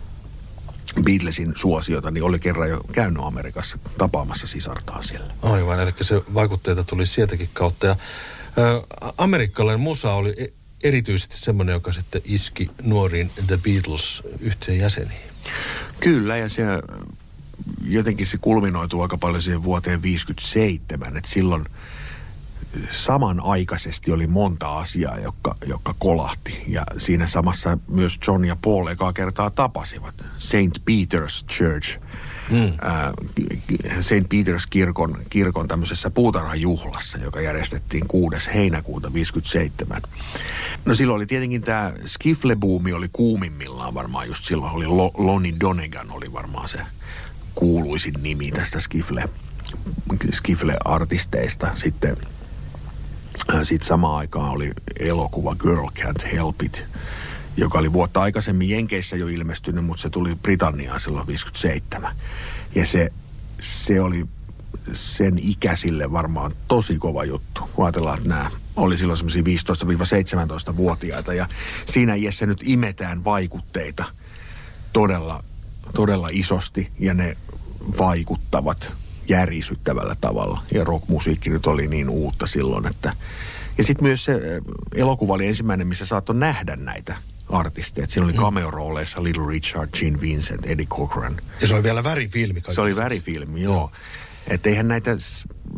Beatlesin 1.05 1.53
suosiota, 1.57 2.11
niin 2.11 2.25
oli 2.25 2.39
kerran 2.39 2.71
jo 2.71 2.81
käynyt 2.93 3.23
Amerikassa 3.23 3.79
tapaamassa 3.99 4.47
sisartaan 4.47 5.03
siellä. 5.03 5.35
Aivan, 5.43 5.81
eli 5.81 5.93
se 6.01 6.23
vaikutteita 6.35 6.85
tuli 6.85 7.07
sieltäkin 7.07 7.51
kautta. 7.53 7.87
Ja, 7.87 7.97
amerikkalainen 9.19 9.81
musa 9.81 10.13
oli 10.13 10.35
e- 10.37 10.53
erityisesti 10.85 11.37
semmoinen, 11.37 11.73
joka 11.73 11.93
sitten 11.93 12.23
iski 12.25 12.71
nuoriin 12.83 13.31
The 13.47 13.59
Beatles 13.59 14.23
yhteen 14.41 14.79
jäseniin. 14.79 15.31
Kyllä, 16.01 16.37
ja 16.37 16.49
se 16.49 16.63
jotenkin 17.85 18.27
se 18.27 18.39
kulminoituu 18.39 19.03
aika 19.03 19.19
paljon 19.19 19.43
siihen 19.43 19.63
vuoteen 19.63 20.03
57, 20.03 21.17
että 21.17 21.31
silloin 21.31 21.65
samanaikaisesti 22.91 24.13
oli 24.13 24.27
monta 24.27 24.79
asiaa, 24.79 25.19
jotka, 25.19 25.57
jotka 25.67 25.95
kolahti. 25.99 26.63
Ja 26.67 26.87
siinä 26.99 27.27
samassa 27.27 27.79
myös 27.89 28.19
John 28.27 28.45
ja 28.45 28.57
Paul 28.57 28.87
ekaa 28.87 29.13
kertaa 29.13 29.51
tapasivat. 29.51 30.27
St. 30.39 30.79
Peter's 30.91 31.47
Church, 31.47 32.01
mm. 32.51 32.73
St. 34.01 34.27
Peter's 34.29 34.67
kirkon, 34.71 35.19
kirkon 35.31 35.69
tämmöisessä 35.69 36.11
puutarhajuhlassa, 36.11 37.19
joka 37.19 37.41
järjestettiin 37.41 38.09
6. 38.09 38.37
heinäkuuta 38.55 39.13
57. 39.13 40.03
No 40.85 40.95
silloin 40.95 41.17
oli 41.17 41.27
tietenkin 41.27 41.63
tämä 41.63 41.93
skifle-buumi 42.07 42.93
oli 42.95 43.09
kuumimmillaan 43.13 43.95
varmaan 43.95 44.29
just 44.29 44.45
silloin. 44.45 44.73
Oli 44.73 44.87
Lo, 44.87 45.11
Lonnie 45.15 45.55
Donegan 45.61 46.11
oli 46.11 46.33
varmaan 46.33 46.69
se 46.69 46.79
kuuluisin 47.55 48.15
nimi 48.23 48.51
tästä 48.51 48.81
skifle, 48.81 49.25
skifle-artisteista. 50.33 51.71
Sitten 51.75 52.17
sitten 53.63 53.89
samaan 53.89 54.19
aikaan 54.19 54.51
oli 54.51 54.73
elokuva 55.01 55.55
Girl 55.55 55.87
Can't 55.99 56.33
Help 56.33 56.63
It, 56.63 56.85
joka 57.57 57.79
oli 57.79 57.93
vuotta 57.93 58.23
aikaisemmin 58.23 58.71
Jenkeissä 58.71 59.17
jo 59.17 59.29
ilmestynyt, 59.29 59.85
mutta 59.85 60.03
se 60.03 60.11
tuli 60.11 60.35
Britanniaan 60.35 61.01
silloin 61.01 61.27
57. 61.27 62.17
Ja 62.75 62.87
se, 62.87 63.13
se 63.61 64.01
oli 64.01 64.27
sen 64.93 65.39
ikäisille 65.39 66.13
varmaan 66.13 66.53
tosi 66.69 66.99
kova 66.99 67.25
juttu. 67.25 67.61
Kun 67.73 67.85
ajatellaan, 67.85 68.17
että 68.19 68.29
nämä 68.29 68.51
oli 68.77 68.99
silloin 68.99 69.17
semmoisia 69.17 69.43
15-17-vuotiaita 69.43 71.35
ja 71.35 71.49
siinä 71.87 72.15
iässä 72.15 72.47
nyt 72.47 72.61
imetään 72.63 73.25
vaikutteita 73.25 74.05
todella, 74.93 75.45
todella 75.95 76.29
isosti 76.33 76.93
ja 76.99 77.15
ne 77.15 77.37
vaikuttavat 77.99 78.93
järisyttävällä 79.29 80.17
tavalla. 80.21 80.63
Ja 80.75 80.85
rockmusiikki 80.85 81.51
nyt 81.51 81.67
oli 81.67 81.87
niin 81.87 82.09
uutta 82.09 82.47
silloin, 82.47 82.87
että... 82.87 83.17
Ja 83.79 83.85
sitten 83.85 84.05
myös 84.05 84.25
se 84.25 84.63
elokuva 84.95 85.35
oli 85.35 85.47
ensimmäinen, 85.47 85.87
missä 85.87 86.07
saattoi 86.07 86.37
nähdä 86.37 86.77
näitä 86.77 87.17
artisteja. 87.53 88.07
Siinä 88.07 88.25
oli 88.25 88.33
mm. 88.33 88.39
cameo-rooleissa 88.39 89.23
Little 89.23 89.47
Richard, 89.47 89.91
Gene 89.99 90.21
Vincent, 90.21 90.67
Eddie 90.67 90.87
Cochran. 90.87 91.37
Ja 91.61 91.69
se 91.69 91.75
oli 91.75 91.83
vielä 91.83 92.05
värifilmi. 92.05 92.63
Se 92.69 92.81
oli 92.81 92.97
värifilmi, 92.97 93.63
joo. 93.63 93.93
Että 94.49 94.69
eihän 94.69 94.89
näitä, 94.89 95.17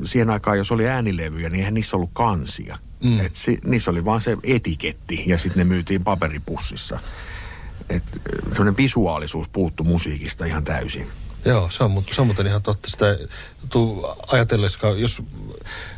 siihen 0.05 0.31
aikaan 0.31 0.59
jos 0.59 0.73
oli 0.73 0.89
äänilevyjä, 0.89 1.51
niin 1.51 1.59
eihän 1.59 1.75
niissä 1.75 1.97
ollut 1.97 2.11
kansia. 2.13 2.79
Mm. 3.05 3.21
Et 3.21 3.35
si, 3.35 3.59
niissä 3.65 3.91
oli 3.91 4.05
vaan 4.05 4.21
se 4.21 4.37
etiketti 4.43 5.25
ja 5.27 5.39
sitten 5.39 5.59
ne 5.59 5.65
myytiin 5.65 6.05
paperipussissa. 6.05 7.01
Että 7.91 8.21
semmoinen 8.49 8.77
visuaalisuus 8.77 9.49
puuttu 9.49 9.85
musiikista 9.85 10.45
ihan 10.45 10.65
täysin. 10.65 11.07
Joo, 11.45 11.71
se 11.71 11.85
on, 11.85 12.05
se 12.15 12.21
on 12.21 12.27
muuten 12.27 12.47
ihan 12.47 12.63
totta. 12.63 12.91
Sitä 12.91 13.19
tuu 13.71 14.07
ajatellessa, 14.33 14.89
jos 14.89 15.23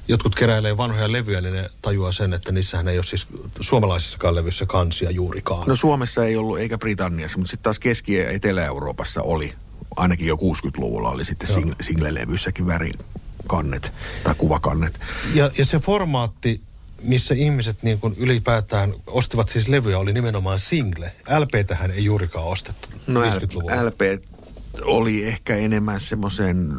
jotkut 0.09 0.35
keräilee 0.35 0.77
vanhoja 0.77 1.13
levyjä, 1.13 1.41
niin 1.41 1.55
ne 1.55 1.71
tajuaa 1.83 2.13
sen, 2.13 2.33
että 2.33 2.53
niissähän 2.53 2.89
ei 2.89 2.99
ole 2.99 3.05
siis 3.05 3.27
suomalaisissakaan 3.61 4.35
levyissä 4.35 4.67
kansia 4.67 5.11
juurikaan. 5.11 5.69
No 5.69 5.77
Suomessa 5.77 6.25
ei 6.25 6.37
ollut, 6.37 6.59
eikä 6.59 6.79
Britanniassa, 6.79 7.39
mutta 7.39 7.51
sitten 7.51 7.63
taas 7.63 7.79
Keski- 7.79 8.15
ja 8.15 8.31
Etelä-Euroopassa 8.31 9.23
oli. 9.23 9.53
Ainakin 9.97 10.27
jo 10.27 10.37
60-luvulla 10.37 11.11
oli 11.11 11.25
sitten 11.25 11.49
sing- 11.49 11.75
single-levyissäkin 11.83 12.67
värikannet 12.67 13.93
tai 14.25 14.35
kuvakannet. 14.35 15.01
Ja, 15.35 15.51
ja 15.59 15.65
se 15.65 15.79
formaatti, 15.79 16.61
missä 17.03 17.35
ihmiset 17.35 17.83
niin 17.83 18.01
kuin 18.01 18.15
ylipäätään 18.19 18.95
ostivat 19.07 19.49
siis 19.49 19.69
levyjä, 19.69 19.99
oli 19.99 20.13
nimenomaan 20.13 20.61
single. 20.61 21.13
LP-tähän 21.39 21.91
ei 21.91 22.05
juurikaan 22.05 22.47
ostettu 22.47 22.89
No 23.07 23.21
LP 23.85 24.01
oli 24.83 25.25
ehkä 25.25 25.57
enemmän 25.57 26.01
semmoisen, 26.01 26.73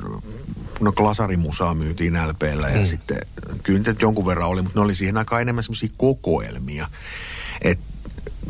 no 0.80 0.92
glasarimusaa 0.92 1.74
myytiin 1.74 2.14
LPllä 2.14 2.70
ja 2.70 2.80
mm. 2.80 2.86
sitten 2.86 3.18
kyllä 3.64 3.96
jonkun 4.02 4.26
verran 4.26 4.50
oli, 4.50 4.62
mutta 4.62 4.80
ne 4.80 4.86
oli 4.86 4.96
siihen 4.96 5.18
aikaan 5.18 5.42
enemmän 5.42 5.64
semmoisia 5.64 5.90
kokoelmia. 5.98 6.90
Et 7.62 7.80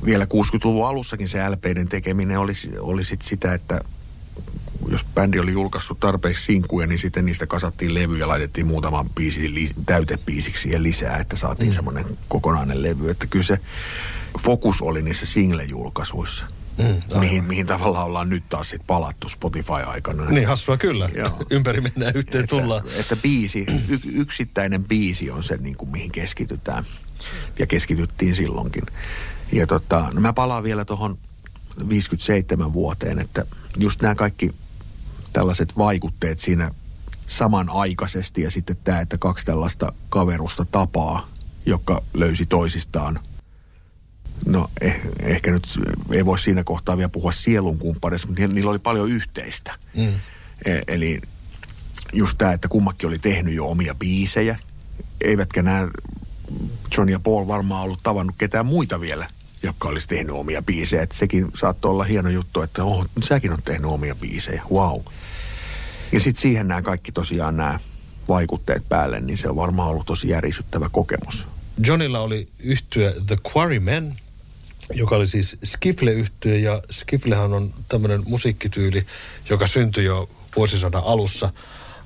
vielä 0.06 0.26
60-luvun 0.26 0.88
alussakin 0.88 1.30
se 1.30 1.50
LPiden 1.50 1.88
tekeminen 1.88 2.40
oli, 2.40 2.54
oli 2.80 3.04
sit 3.04 3.22
sitä, 3.22 3.54
että 3.54 3.82
jos 4.90 5.06
bändi 5.06 5.40
oli 5.40 5.52
julkaissut 5.52 6.00
tarpeeksi 6.00 6.46
sinkkuja, 6.46 6.88
niin 6.88 7.00
sitten 7.00 7.26
niistä 7.26 7.48
kasattiin 7.48 7.94
levyjä 7.94 8.20
ja 8.20 8.28
laitettiin 8.28 8.68
muutaman 8.68 9.10
biisi 9.10 9.54
li, 9.54 9.70
täytepiisiksi 9.86 10.62
siihen 10.62 10.84
lisää, 10.84 11.18
että 11.18 11.36
saatiin 11.36 11.70
mm. 11.70 11.76
semmoinen 11.76 12.06
kokonainen 12.28 12.84
levy. 12.84 13.10
Että 13.10 13.28
kyllä 13.28 13.46
se 13.46 13.60
fokus 14.40 14.82
oli 14.82 15.02
niissä 15.02 15.26
single-julkaisuissa. 15.26 16.46
Mm, 16.78 17.20
mihin, 17.20 17.44
mihin 17.44 17.68
tavallaan 17.68 18.06
ollaan 18.06 18.30
nyt 18.30 18.44
taas 18.50 18.70
sit 18.70 18.82
palattu 18.88 19.30
Spotify-aikana. 19.30 20.26
Niin 20.26 20.48
hassua 20.48 20.78
kyllä. 20.78 21.10
Joo. 21.16 21.46
Ympäri 21.50 21.82
mennään 21.82 22.16
yhteen 22.16 22.44
että, 22.44 22.58
tullaan. 22.58 22.84
Että 23.00 23.16
biisi, 23.16 23.66
y, 23.90 24.00
yksittäinen 24.14 24.84
biisi 24.84 25.32
on 25.32 25.44
se, 25.44 25.58
niin 25.58 25.78
kuin, 25.78 25.92
mihin 25.92 26.12
keskitytään. 26.12 26.84
Ja 27.60 27.68
keskityttiin 27.68 28.36
silloinkin. 28.36 28.84
Ja 29.52 29.68
tota, 29.68 30.10
no 30.14 30.22
mä 30.22 30.34
palaan 30.34 30.64
vielä 30.64 30.86
tuohon 30.86 31.18
57 31.90 32.74
vuoteen, 32.74 33.20
että 33.20 33.46
just 33.78 34.02
nämä 34.02 34.16
kaikki 34.16 34.52
tällaiset 35.34 35.78
vaikutteet 35.78 36.40
siinä 36.40 36.72
samanaikaisesti 37.28 38.42
ja 38.42 38.52
sitten 38.52 38.78
tämä, 38.84 39.00
että 39.00 39.18
kaksi 39.18 39.46
tällaista 39.46 39.94
kaverusta 40.10 40.66
tapaa, 40.66 41.28
joka 41.66 42.04
löysi 42.14 42.46
toisistaan 42.46 43.20
No 44.46 44.70
eh, 44.82 45.02
ehkä 45.20 45.52
nyt 45.52 45.68
ei 46.12 46.26
voi 46.26 46.40
siinä 46.40 46.64
kohtaa 46.64 46.98
vielä 46.98 47.10
puhua 47.10 47.32
sielun 47.32 47.80
kumppaneista, 47.80 48.28
mutta 48.28 48.48
niillä 48.48 48.72
oli 48.72 48.80
paljon 48.80 49.10
yhteistä. 49.10 49.76
Mm. 49.98 50.14
E, 50.66 50.82
eli 50.88 51.22
just 52.14 52.38
tämä, 52.38 52.54
että 52.54 52.68
kummakin 52.68 53.08
oli 53.08 53.20
tehnyt 53.20 53.54
jo 53.54 53.68
omia 53.68 53.96
biisejä. 53.96 54.60
Eivätkä 55.22 55.62
nämä 55.64 55.88
John 56.98 57.10
ja 57.10 57.20
Paul 57.20 57.48
varmaan 57.48 57.84
ollut 57.84 58.00
tavannut 58.04 58.36
ketään 58.38 58.66
muita 58.66 59.02
vielä, 59.02 59.28
jotka 59.64 59.88
olisi 59.88 60.08
tehnyt 60.08 60.36
omia 60.36 60.62
biisejä. 60.62 61.02
Että 61.02 61.18
sekin 61.18 61.48
saattoi 61.56 61.92
olla 61.92 62.04
hieno 62.04 62.30
juttu, 62.30 62.62
että 62.62 62.84
oh, 62.84 63.06
säkin 63.24 63.54
on 63.54 63.62
tehnyt 63.66 63.92
omia 63.92 64.16
biisejä. 64.16 64.62
Wow. 64.72 65.02
Ja 66.12 66.20
sitten 66.20 66.42
siihen 66.42 66.68
nämä 66.68 66.82
kaikki 66.82 67.12
tosiaan 67.12 67.58
nämä 67.58 67.80
vaikutteet 68.28 68.90
päälle, 68.90 69.20
niin 69.20 69.38
se 69.38 69.50
on 69.50 69.56
varmaan 69.56 69.90
ollut 69.90 70.06
tosi 70.06 70.30
järisyttävä 70.30 70.90
kokemus. 70.90 71.48
Johnilla 71.86 72.20
oli 72.20 72.48
yhtyä 72.60 73.14
The 73.28 73.38
Quarrymen, 73.56 74.16
joka 74.94 75.16
oli 75.16 75.28
siis 75.28 75.58
Skifle-yhtiö 75.66 76.56
ja 76.56 76.82
Skiflehan 76.92 77.54
on 77.54 77.74
tämmöinen 77.90 78.24
musiikkityyli, 78.26 79.06
joka 79.50 79.68
syntyi 79.68 80.06
jo 80.06 80.30
vuosisadan 80.56 81.04
alussa 81.06 81.54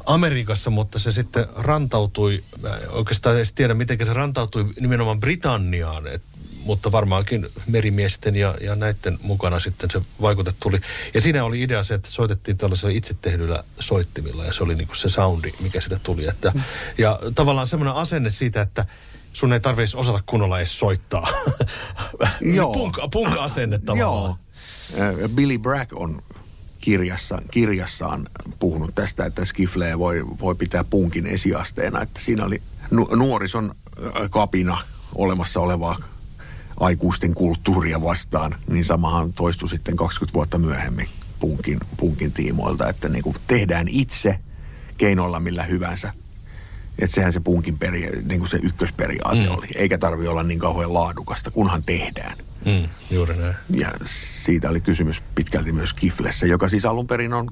Amerikassa, 0.05 0.69
mutta 0.69 0.99
se 0.99 1.11
sitten 1.11 1.45
rantautui, 1.55 2.43
oikeastaan 2.89 3.35
edes 3.35 3.53
tiedä 3.53 3.73
miten 3.73 3.97
se 4.05 4.13
rantautui 4.13 4.73
nimenomaan 4.79 5.19
Britanniaan, 5.19 6.07
et, 6.07 6.21
mutta 6.63 6.91
varmaankin 6.91 7.49
merimiesten 7.67 8.35
ja, 8.35 8.55
ja 8.61 8.75
näiden 8.75 9.19
mukana 9.21 9.59
sitten 9.59 9.89
se 9.89 10.01
vaikute 10.21 10.53
tuli. 10.59 10.77
Ja 11.13 11.21
siinä 11.21 11.43
oli 11.43 11.61
idea 11.61 11.83
se, 11.83 11.93
että 11.93 12.09
soitettiin 12.09 12.57
tällaisella 12.57 12.95
itse 12.95 13.13
tehdyillä 13.21 13.63
soittimilla 13.79 14.45
ja 14.45 14.53
se 14.53 14.63
oli 14.63 14.75
niinku 14.75 14.95
se 14.95 15.09
soundi, 15.09 15.51
mikä 15.59 15.81
sitä 15.81 15.99
tuli. 16.03 16.27
Että, 16.27 16.53
ja 16.97 17.19
tavallaan 17.35 17.67
semmoinen 17.67 17.95
asenne 17.95 18.31
siitä, 18.31 18.61
että 18.61 18.85
sun 19.33 19.53
ei 19.53 19.59
tarvitsisi 19.59 19.97
osata 19.97 20.23
kunnolla 20.25 20.59
edes 20.59 20.79
soittaa. 20.79 21.27
Joo. 22.55 22.73
Punk, 22.73 22.97
punk-asenne 23.11 23.79
tavallaan. 23.79 24.37
Joo. 24.89 25.27
Billy 25.29 25.57
Bragg 25.57 25.93
on 25.93 26.21
kirjassa, 26.81 27.41
kirjassaan 27.51 28.27
puhunut 28.59 28.95
tästä, 28.95 29.25
että 29.25 29.45
skifleä 29.45 29.99
voi, 29.99 30.25
voi 30.41 30.55
pitää 30.55 30.83
punkin 30.83 31.25
esiasteena. 31.25 32.01
Että 32.01 32.19
siinä 32.19 32.45
oli 32.45 32.61
nu, 32.91 33.07
nuorison 33.15 33.75
kapina 34.29 34.77
olemassa 35.15 35.59
olevaa 35.59 35.97
aikuisten 36.79 37.33
kulttuuria 37.33 38.01
vastaan, 38.01 38.55
niin 38.67 38.85
samahan 38.85 39.33
toistui 39.33 39.69
sitten 39.69 39.95
20 39.95 40.33
vuotta 40.33 40.57
myöhemmin 40.57 41.07
punkin, 41.39 41.79
punkin 41.97 42.31
tiimoilta, 42.31 42.89
että 42.89 43.09
niin 43.09 43.23
kuin 43.23 43.35
tehdään 43.47 43.87
itse 43.87 44.39
keinoilla 44.97 45.39
millä 45.39 45.63
hyvänsä 45.63 46.11
Että 47.01 47.15
sehän 47.15 47.33
se 47.33 47.39
punkin 47.39 47.77
peri, 47.77 48.09
niin 48.23 48.39
kuin 48.39 48.49
se 48.49 48.59
ykkösperiaate 48.63 49.45
Mm. 49.49 49.55
oli. 49.57 49.67
Eikä 49.75 49.97
tarvi 49.97 50.27
olla 50.27 50.43
niin 50.43 50.59
kauhean 50.59 50.93
laadukasta, 50.93 51.51
kunhan 51.51 51.83
tehdään. 51.83 52.37
Mm, 52.65 52.89
juuri 53.11 53.35
näin. 53.37 53.55
Ja 53.69 53.91
siitä 54.05 54.69
oli 54.69 54.81
kysymys 54.81 55.21
pitkälti 55.35 55.71
myös 55.71 55.93
Kiflessä, 55.93 56.45
joka 56.45 56.69
siis 56.69 56.85
alun 56.85 57.07
perin 57.07 57.33
on 57.33 57.51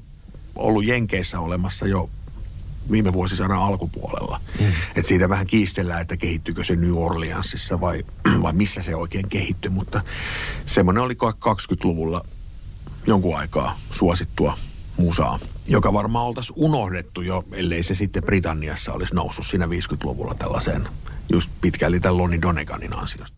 ollut 0.56 0.86
Jenkeissä 0.86 1.40
olemassa 1.40 1.86
jo 1.86 2.10
viime 2.90 3.12
vuosisadan 3.12 3.58
alkupuolella. 3.58 4.40
Mm. 4.60 4.66
Et 4.96 5.06
siitä 5.06 5.28
vähän 5.28 5.46
kiistellään, 5.46 6.00
että 6.02 6.16
kehittyykö 6.16 6.64
se 6.64 6.76
New 6.76 6.96
Orleansissa 6.96 7.80
vai, 7.80 8.04
vai 8.42 8.52
missä 8.52 8.82
se 8.82 8.96
oikein 8.96 9.28
kehittyi, 9.28 9.70
mutta 9.70 10.00
semmoinen 10.66 11.02
oli 11.02 11.14
20-luvulla 11.14 12.24
jonkun 13.06 13.38
aikaa 13.38 13.78
suosittua 13.90 14.58
musaa, 14.96 15.38
joka 15.70 15.92
varmaan 15.92 16.26
oltaisiin 16.26 16.58
unohdettu 16.58 17.22
jo, 17.22 17.44
ellei 17.52 17.82
se 17.82 17.94
sitten 17.94 18.22
Britanniassa 18.22 18.92
olisi 18.92 19.14
noussut 19.14 19.46
siinä 19.46 19.66
50-luvulla 19.66 20.34
tällaiseen 20.34 20.88
just 21.32 21.50
pitkälti 21.60 22.00
tämän 22.00 22.18
Lonnie 22.18 22.42
Doneganin 22.42 22.98
ansiosta. 22.98 23.36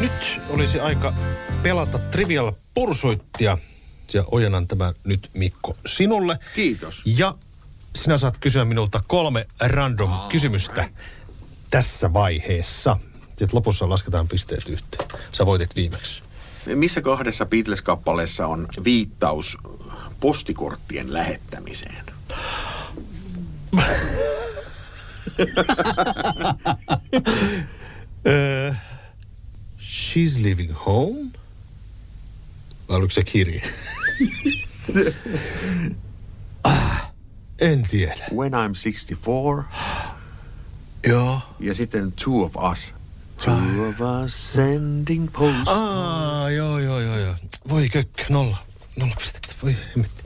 Nyt 0.00 0.40
olisi 0.48 0.80
aika 0.80 1.14
pelata 1.62 1.98
Trivial 1.98 2.52
Pursuittia. 2.74 3.58
Ja 4.14 4.24
ojennan 4.30 4.66
tämä 4.66 4.92
nyt 5.06 5.30
Mikko 5.34 5.76
sinulle. 5.86 6.38
Kiitos. 6.54 7.02
Ja 7.06 7.34
sinä 7.96 8.18
saat 8.18 8.38
kysyä 8.38 8.64
minulta 8.64 9.02
kolme 9.06 9.46
random 9.60 10.10
kysymystä 10.28 10.88
tässä 11.70 12.12
vaiheessa. 12.12 12.96
Ja 13.40 13.46
lopussa 13.52 13.88
lasketaan 13.88 14.28
pisteet 14.28 14.68
yhteen. 14.68 15.08
Sä 15.32 15.46
voitit 15.46 15.76
viimeksi. 15.76 16.22
Missä 16.74 17.00
kahdessa 17.02 17.46
Beatles-kappaleessa 17.46 18.46
on 18.46 18.68
viittaus 18.84 19.58
postikorttien 20.20 21.12
lähettämiseen? 21.12 22.04
Öö, 28.26 28.74
she's 29.78 30.42
leaving 30.42 30.72
home? 30.86 31.30
Vai 32.88 32.96
oliko 32.96 33.10
se 33.12 33.24
kirje? 33.24 33.62
ah, 36.64 37.12
en 37.60 37.82
tiedä. 37.82 38.26
When 38.34 38.52
I'm 38.52 38.74
64 39.16 39.64
Joo. 41.06 41.40
ja 41.60 41.74
sitten 41.74 42.12
Two 42.12 42.42
of 42.42 42.56
Us. 42.72 42.94
Two 43.44 43.88
of 43.88 44.00
us 44.24 44.52
sending 44.52 45.32
post. 45.32 45.56
Aa, 45.68 46.50
joo, 46.50 46.78
joo, 46.78 47.00
joo, 47.00 47.18
joo. 47.18 47.34
Voi 47.68 47.88
kökkö, 47.88 48.24
nolla. 48.28 48.56
Nolla 48.98 49.14
pistettä, 49.18 49.54
voi 49.62 49.76
hemmetti. 49.88 50.24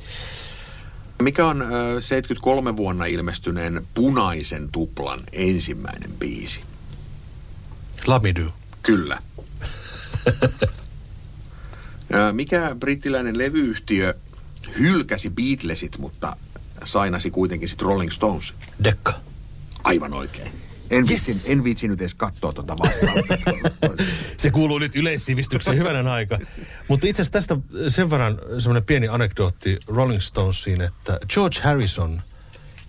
Mikä 1.22 1.46
on 1.46 1.62
ö, 1.62 2.00
73 2.00 2.76
vuonna 2.76 3.04
ilmestyneen 3.04 3.86
Punaisen 3.94 4.68
tuplan 4.68 5.20
ensimmäinen 5.32 6.12
biisi? 6.12 6.60
Lamidu. 8.06 8.52
Kyllä. 8.82 9.18
Ö, 12.14 12.32
Mikä 12.32 12.76
brittiläinen 12.80 13.38
levyyhtiö 13.38 14.14
hylkäsi 14.78 15.30
Beatlesit, 15.30 15.98
mutta 15.98 16.36
sainasi 16.84 17.30
kuitenkin 17.30 17.68
sitten 17.68 17.86
Rolling 17.86 18.10
Stones? 18.10 18.54
Dekka. 18.84 19.20
Aivan 19.84 20.12
oikein. 20.12 20.52
En, 20.90 20.98
Yes. 20.98 21.08
viitsi, 21.08 21.50
en 21.52 21.64
viitsi 21.64 21.88
nyt 21.88 22.00
edes 22.00 22.14
katsoa 22.14 22.52
tuota 22.52 22.76
vastausta. 22.78 23.38
Se 24.38 24.50
kuuluu 24.50 24.78
nyt 24.78 24.96
yleissivistykseen 24.96 25.76
hyvänen 25.78 26.06
aika. 26.08 26.38
Mutta 26.88 27.06
itse 27.06 27.22
asiassa 27.22 27.32
tästä 27.32 27.56
sen 27.88 28.10
verran 28.10 28.38
semmoinen 28.58 28.84
pieni 28.84 29.08
anekdootti 29.08 29.78
Rolling 29.86 30.20
Stonesiin, 30.20 30.80
että 30.80 31.18
George 31.28 31.60
Harrison 31.62 32.22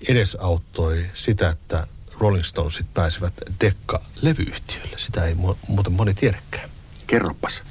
edesauttoi 0.08 1.06
sitä, 1.14 1.50
että 1.50 1.88
Rolling 2.20 2.44
Stonesit 2.44 2.94
pääsivät 2.94 3.34
Dekka-levyyhtiölle. 3.64 4.98
Sitä 4.98 5.26
ei 5.26 5.34
mu- 5.34 5.58
muuten 5.68 5.94
moni 5.94 6.14
tiedäkään. 6.14 6.70
Kerropas. 7.08 7.64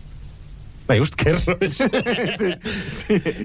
Mä 0.89 0.95
just 0.95 1.15
kerroin. 1.25 1.59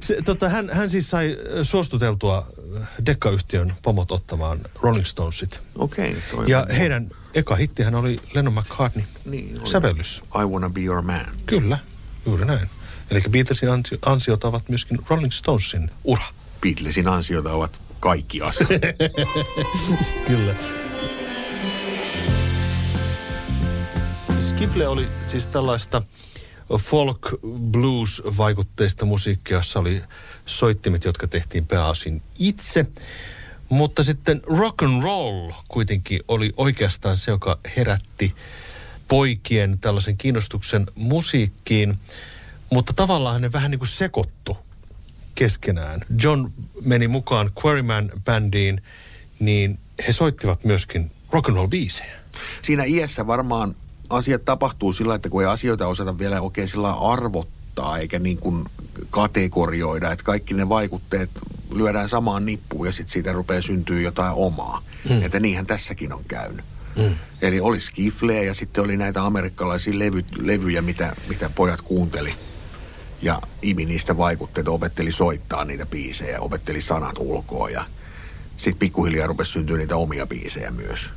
Se, 0.02 0.18
tota, 0.26 0.50
hän, 0.50 0.70
hän 0.74 0.90
siis 0.90 1.10
sai 1.10 1.38
ö, 1.54 1.64
suostuteltua 1.64 2.48
ö, 2.76 2.80
Dekka-yhtiön 3.06 3.74
pomot 3.82 4.12
ottamaan 4.12 4.60
Rolling 4.82 5.06
Stonesit. 5.06 5.62
Okei. 5.78 6.18
toi 6.32 6.46
Ja 6.50 6.60
on- 6.62 6.70
heidän 6.76 7.10
eka 7.34 7.56
hittihän 7.56 7.96
oli 7.96 8.20
Lennon 8.34 8.54
McCartney 8.54 9.06
Niin, 9.26 9.60
oli. 9.62 9.70
sävellys. 9.70 10.22
I 10.42 10.46
wanna 10.46 10.70
be 10.70 10.82
your 10.82 11.02
man. 11.02 11.26
Kyllä, 11.46 11.78
juuri 12.26 12.46
näin. 12.46 12.70
Eli 13.12 13.22
Beatlesin 13.30 13.70
ansio, 13.70 13.98
ansiota 14.06 14.48
ovat 14.48 14.70
myöskin 14.70 15.00
Rolling 15.10 15.32
Stonesin 15.32 15.92
ura. 16.04 16.26
Beatlesin 16.62 17.08
ansiota 17.08 17.52
ovat 17.54 17.80
kaikki 18.00 18.42
asiat. 18.42 18.70
Kyllä. 20.28 20.56
Skifle 24.42 24.88
oli 24.88 25.08
siis 25.28 25.48
tällaista 25.48 26.02
folk 26.80 27.30
blues 27.72 28.22
vaikutteista 28.38 29.06
musiikkia, 29.06 29.58
jossa 29.58 29.80
oli 29.80 30.04
soittimet, 30.46 31.04
jotka 31.04 31.28
tehtiin 31.28 31.66
pääosin 31.66 32.22
itse. 32.40 32.86
Mutta 33.70 34.04
sitten 34.04 34.42
rock 34.48 34.84
and 34.84 35.04
roll 35.04 35.52
kuitenkin 35.68 36.20
oli 36.28 36.54
oikeastaan 36.58 37.18
se, 37.18 37.32
joka 37.32 37.60
herätti 37.78 38.36
poikien 39.08 39.80
tällaisen 39.80 40.18
kiinnostuksen 40.18 40.86
musiikkiin. 40.96 42.00
Mutta 42.70 42.94
tavallaan 42.94 43.42
ne 43.42 43.52
vähän 43.52 43.72
niin 43.72 43.80
kuin 43.80 43.90
sekoittu 43.90 44.58
keskenään. 45.36 46.02
John 46.24 46.52
meni 46.86 47.08
mukaan 47.08 47.52
Quarryman-bändiin, 47.60 48.82
niin 49.40 49.80
he 50.08 50.14
soittivat 50.14 50.64
myöskin 50.64 51.12
rock 51.32 51.50
and 51.50 51.56
roll 51.56 51.68
biisejä. 51.68 52.20
Siinä 52.62 52.84
iässä 52.84 53.28
varmaan 53.28 53.76
asiat 54.14 54.46
tapahtuu 54.46 54.94
sillä, 54.94 55.16
että 55.16 55.30
kun 55.30 55.42
ei 55.42 55.48
asioita 55.48 55.88
osata 55.88 56.18
vielä 56.18 56.42
oikein 56.42 56.68
sillä 56.68 56.94
arvottaa 56.94 57.98
eikä 57.98 58.20
niin 58.20 58.38
kuin 58.38 58.66
kategorioida, 59.10 60.12
että 60.12 60.26
kaikki 60.26 60.54
ne 60.54 60.70
vaikutteet 60.70 61.30
lyödään 61.72 62.10
samaan 62.10 62.46
nippuun 62.46 62.86
ja 62.86 62.92
sitten 62.92 63.14
siitä 63.14 63.32
rupeaa 63.32 63.62
syntyä 63.62 64.02
jotain 64.02 64.34
omaa. 64.36 64.82
Mm. 65.10 65.26
Että 65.26 65.40
niinhän 65.40 65.66
tässäkin 65.66 66.14
on 66.14 66.24
käynyt. 66.28 66.66
Mm. 66.96 67.16
Eli 67.42 67.60
oli 67.60 67.80
skifleä 67.80 68.44
ja 68.44 68.54
sitten 68.54 68.84
oli 68.84 68.98
näitä 68.98 69.26
amerikkalaisia 69.26 70.00
levy, 70.00 70.26
levyjä, 70.38 70.82
mitä, 70.82 71.16
mitä 71.30 71.50
pojat 71.50 71.82
kuunteli. 71.82 72.34
Ja 73.22 73.42
imi 73.62 73.86
niistä 73.86 74.18
vaikutteita, 74.18 74.72
opetteli 74.72 75.12
soittaa 75.12 75.66
niitä 75.66 75.86
biisejä, 75.86 76.42
opetteli 76.42 76.82
sanat 76.82 77.16
ulkoa 77.20 77.70
ja 77.70 77.86
sitten 78.58 78.80
pikkuhiljaa 78.80 79.28
rupesi 79.28 79.52
syntyä 79.52 79.78
niitä 79.78 79.96
omia 79.96 80.28
biisejä 80.28 80.72
myös. 80.72 81.10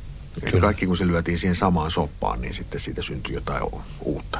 Kyllä. 0.45 0.61
kaikki 0.61 0.85
kun 0.85 0.97
se 0.97 1.07
lyötiin 1.07 1.39
siihen 1.39 1.55
samaan 1.55 1.91
soppaan, 1.91 2.41
niin 2.41 2.53
sitten 2.53 2.79
siitä 2.79 3.01
syntyi 3.01 3.35
jotain 3.35 3.63
uutta. 4.01 4.39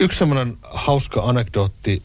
Yksi 0.00 0.18
semmoinen 0.18 0.56
hauska 0.62 1.22
anekdootti 1.22 2.02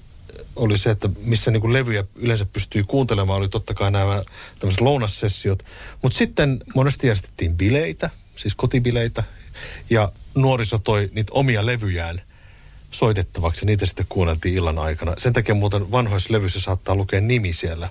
oli 0.55 0.77
se, 0.77 0.89
että 0.89 1.09
missä 1.25 1.51
niin 1.51 1.61
kuin 1.61 1.73
levyjä 1.73 2.03
yleensä 2.15 2.45
pystyy 2.45 2.83
kuuntelemaan, 2.83 3.39
oli 3.39 3.49
totta 3.49 3.73
kai 3.73 3.91
nämä 3.91 4.21
tämmöiset 4.59 4.81
lounassessiot. 4.81 5.65
Mutta 6.01 6.17
sitten 6.17 6.59
monesti 6.75 7.07
järjestettiin 7.07 7.57
bileitä, 7.57 8.09
siis 8.35 8.55
kotibileitä, 8.55 9.23
ja 9.89 10.11
nuoriso 10.35 10.77
toi 10.77 11.09
niitä 11.13 11.31
omia 11.35 11.65
levyjään 11.65 12.21
soitettavaksi, 12.91 13.61
ja 13.61 13.65
niitä 13.65 13.85
sitten 13.85 14.05
kuunneltiin 14.09 14.55
illan 14.55 14.79
aikana. 14.79 15.13
Sen 15.17 15.33
takia 15.33 15.55
muuten 15.55 15.91
vanhoissa 15.91 16.33
levyissä 16.33 16.59
saattaa 16.59 16.95
lukea 16.95 17.21
nimi 17.21 17.53
siellä. 17.53 17.89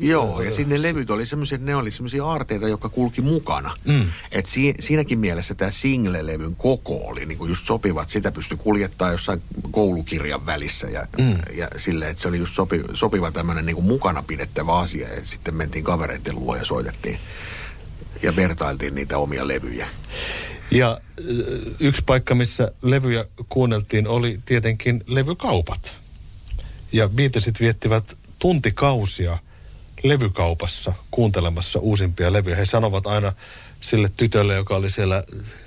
Joo, 0.00 0.42
ja 0.42 0.52
sinne 0.52 0.82
levyt 0.82 1.10
oli 1.10 1.26
semmoisia, 1.26 1.58
ne 1.58 1.76
oli 1.76 1.90
semmoisia 1.90 2.24
aarteita, 2.24 2.68
jotka 2.68 2.88
kulki 2.88 3.22
mukana. 3.22 3.74
Mm. 3.88 4.06
Et 4.32 4.46
si, 4.46 4.74
siinäkin 4.80 5.18
mielessä 5.18 5.54
tämä 5.54 5.70
single-levyn 5.70 6.54
koko 6.56 6.96
oli 7.04 7.26
niinku 7.26 7.46
just 7.46 7.66
sopiva, 7.66 8.02
että 8.02 8.12
sitä 8.12 8.32
pystyi 8.32 8.56
kuljettaa 8.56 9.12
jossain 9.12 9.42
koulukirjan 9.70 10.46
välissä 10.46 10.86
ja, 10.86 11.06
mm. 11.18 11.38
ja 11.56 11.68
silleen, 11.76 12.10
että 12.10 12.22
se 12.22 12.28
oli 12.28 12.38
just 12.38 12.54
sopi, 12.54 12.82
sopiva 12.94 13.30
tämmöinen 13.30 13.66
niinku 13.66 13.82
mukana 13.82 14.22
pidettävä 14.22 14.78
asia. 14.78 15.08
Ja 15.08 15.20
sitten 15.24 15.54
mentiin 15.54 15.84
kavereiden 15.84 16.34
luo 16.34 16.56
ja 16.56 16.64
soitettiin 16.64 17.18
ja 18.22 18.36
vertailtiin 18.36 18.94
niitä 18.94 19.18
omia 19.18 19.48
levyjä. 19.48 19.88
Ja 20.70 21.00
ö, 21.20 21.58
yksi 21.80 22.02
paikka, 22.06 22.34
missä 22.34 22.72
levyjä 22.82 23.24
kuunneltiin, 23.48 24.06
oli 24.06 24.40
tietenkin 24.44 25.04
levykaupat. 25.06 25.94
Ja 26.92 27.08
Beatlesit 27.08 27.60
viettivät 27.60 28.16
tuntikausia 28.38 29.38
levykaupassa 30.02 30.92
kuuntelemassa 31.10 31.78
uusimpia 31.78 32.32
levyjä. 32.32 32.56
He 32.56 32.66
sanovat 32.66 33.06
aina 33.06 33.32
sille 33.80 34.10
tytölle, 34.16 34.54
joka 34.54 34.76
oli 34.76 34.90
siellä 34.90 35.22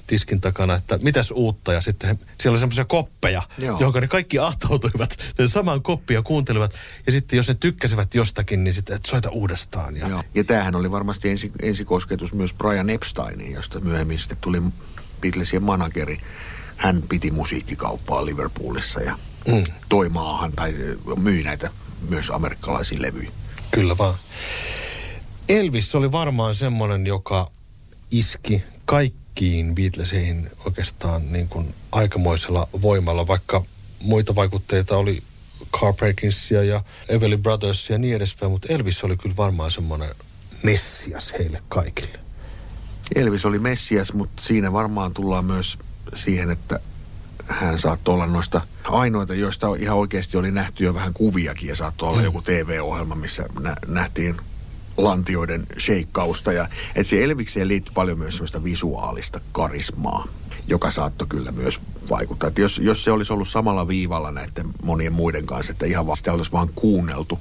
tiskin 0.08 0.42
takana, 0.42 0.76
että 0.76 0.98
mitäs 1.02 1.32
uutta. 1.32 1.74
Ja 1.74 1.82
sitten 1.82 2.10
he, 2.10 2.18
siellä 2.40 2.54
oli 2.56 2.60
semmoisia 2.60 2.86
koppeja, 2.86 3.44
Joo. 3.58 3.80
johon 3.80 4.02
ne 4.02 4.08
kaikki 4.08 4.40
ahtautuivat 4.40 5.18
ne 5.40 5.48
samaan 5.48 5.82
koppia 5.82 6.18
ja 6.18 6.22
kuuntelivat. 6.22 6.74
Ja 7.06 7.12
sitten 7.12 7.38
jos 7.38 7.48
ne 7.48 7.54
tykkäsivät 7.54 8.16
jostakin, 8.16 8.64
niin 8.64 8.74
sitten, 8.74 8.96
että 8.96 9.10
soita 9.10 9.30
uudestaan. 9.30 9.98
Ja, 9.98 10.08
Joo. 10.08 10.24
Ja 10.36 10.44
tämähän 10.44 10.76
oli 10.76 10.92
varmasti 10.92 11.30
ensi, 11.30 11.52
ensikosketus 11.62 12.34
myös 12.34 12.54
Brian 12.54 12.90
Epsteiniin, 12.90 13.52
josta 13.54 13.80
myöhemmin 13.80 14.20
sitten 14.20 14.38
tuli 14.42 14.62
Beatlesien 15.22 15.64
manageri. 15.64 16.20
Hän 16.78 17.04
piti 17.10 17.32
musiikkikauppaa 17.32 18.26
Liverpoolissa 18.26 19.02
ja 19.02 19.18
Mm. 19.48 19.64
toi 19.90 20.10
maahan 20.10 20.52
tai 20.52 20.76
myi 21.18 21.44
näitä 21.44 21.72
myös 22.10 22.30
amerikkalaisiin 22.30 23.02
levyjä. 23.02 23.32
Kyllä 23.72 23.98
vaan. 23.98 24.16
Elvis 25.50 25.96
oli 25.96 26.12
varmaan 26.12 26.56
semmoinen, 26.56 27.08
joka 27.08 27.52
iski 28.12 28.64
kaikkiin 28.86 29.76
Beatlesiin 29.76 30.50
oikeastaan 30.66 31.32
niin 31.32 31.48
kuin 31.50 31.76
aikamoisella 31.92 32.68
voimalla, 32.82 33.28
vaikka 33.28 33.64
muita 34.04 34.36
vaikutteita 34.36 34.98
oli 34.98 35.24
Carl 35.72 35.94
Perkinsia 35.94 36.64
ja 36.64 36.84
Everly 37.10 37.38
Brothers 37.38 37.90
ja 37.90 37.98
niin 37.98 38.16
edespäin, 38.16 38.52
mutta 38.52 38.74
Elvis 38.74 39.04
oli 39.04 39.18
kyllä 39.18 39.36
varmaan 39.38 39.72
semmoinen 39.72 40.10
messias 40.64 41.34
heille 41.40 41.62
kaikille. 41.70 42.20
Elvis 43.16 43.46
oli 43.46 43.60
messias, 43.60 44.14
mutta 44.14 44.44
siinä 44.44 44.74
varmaan 44.74 45.14
tullaan 45.14 45.46
myös 45.46 45.78
siihen, 46.16 46.50
että 46.50 46.80
hän 47.52 47.80
saattoi 47.80 48.14
olla 48.14 48.26
noista 48.26 48.62
ainoita, 48.84 49.34
joista 49.34 49.68
ihan 49.80 49.98
oikeasti 49.98 50.38
oli 50.38 50.52
nähty 50.52 50.84
jo 50.84 50.94
vähän 50.94 51.14
kuviakin 51.14 51.70
ja 51.70 51.76
saattoi 51.76 52.10
olla 52.10 52.18
mm. 52.18 52.24
joku 52.24 52.42
TV-ohjelma, 52.42 53.16
missä 53.16 53.46
nä- 53.60 53.76
nähtiin 53.88 54.38
lantioiden 54.98 55.68
sheikkausta. 55.80 56.54
Ja, 56.54 56.68
että 56.96 57.10
se 57.10 57.24
Elvikseen 57.24 57.68
liittyy 57.68 57.94
paljon 57.94 58.20
myös 58.20 58.34
sellaista 58.34 58.64
visuaalista 58.64 59.40
karismaa, 59.52 60.28
joka 60.68 60.92
saattoi 60.92 61.28
kyllä 61.28 61.52
myös 61.52 61.82
vaikuttaa. 62.10 62.52
Jos, 62.58 62.80
jos 62.84 63.04
se 63.04 63.12
olisi 63.12 63.34
ollut 63.34 63.48
samalla 63.48 63.88
viivalla 63.88 64.32
näiden 64.32 64.66
monien 64.84 65.14
muiden 65.14 65.46
kanssa, 65.46 65.72
että 65.72 65.86
ihan 65.86 66.08
vasta 66.08 66.34
olisi 66.34 66.52
vaan 66.52 66.70
kuunneltu, 66.76 67.40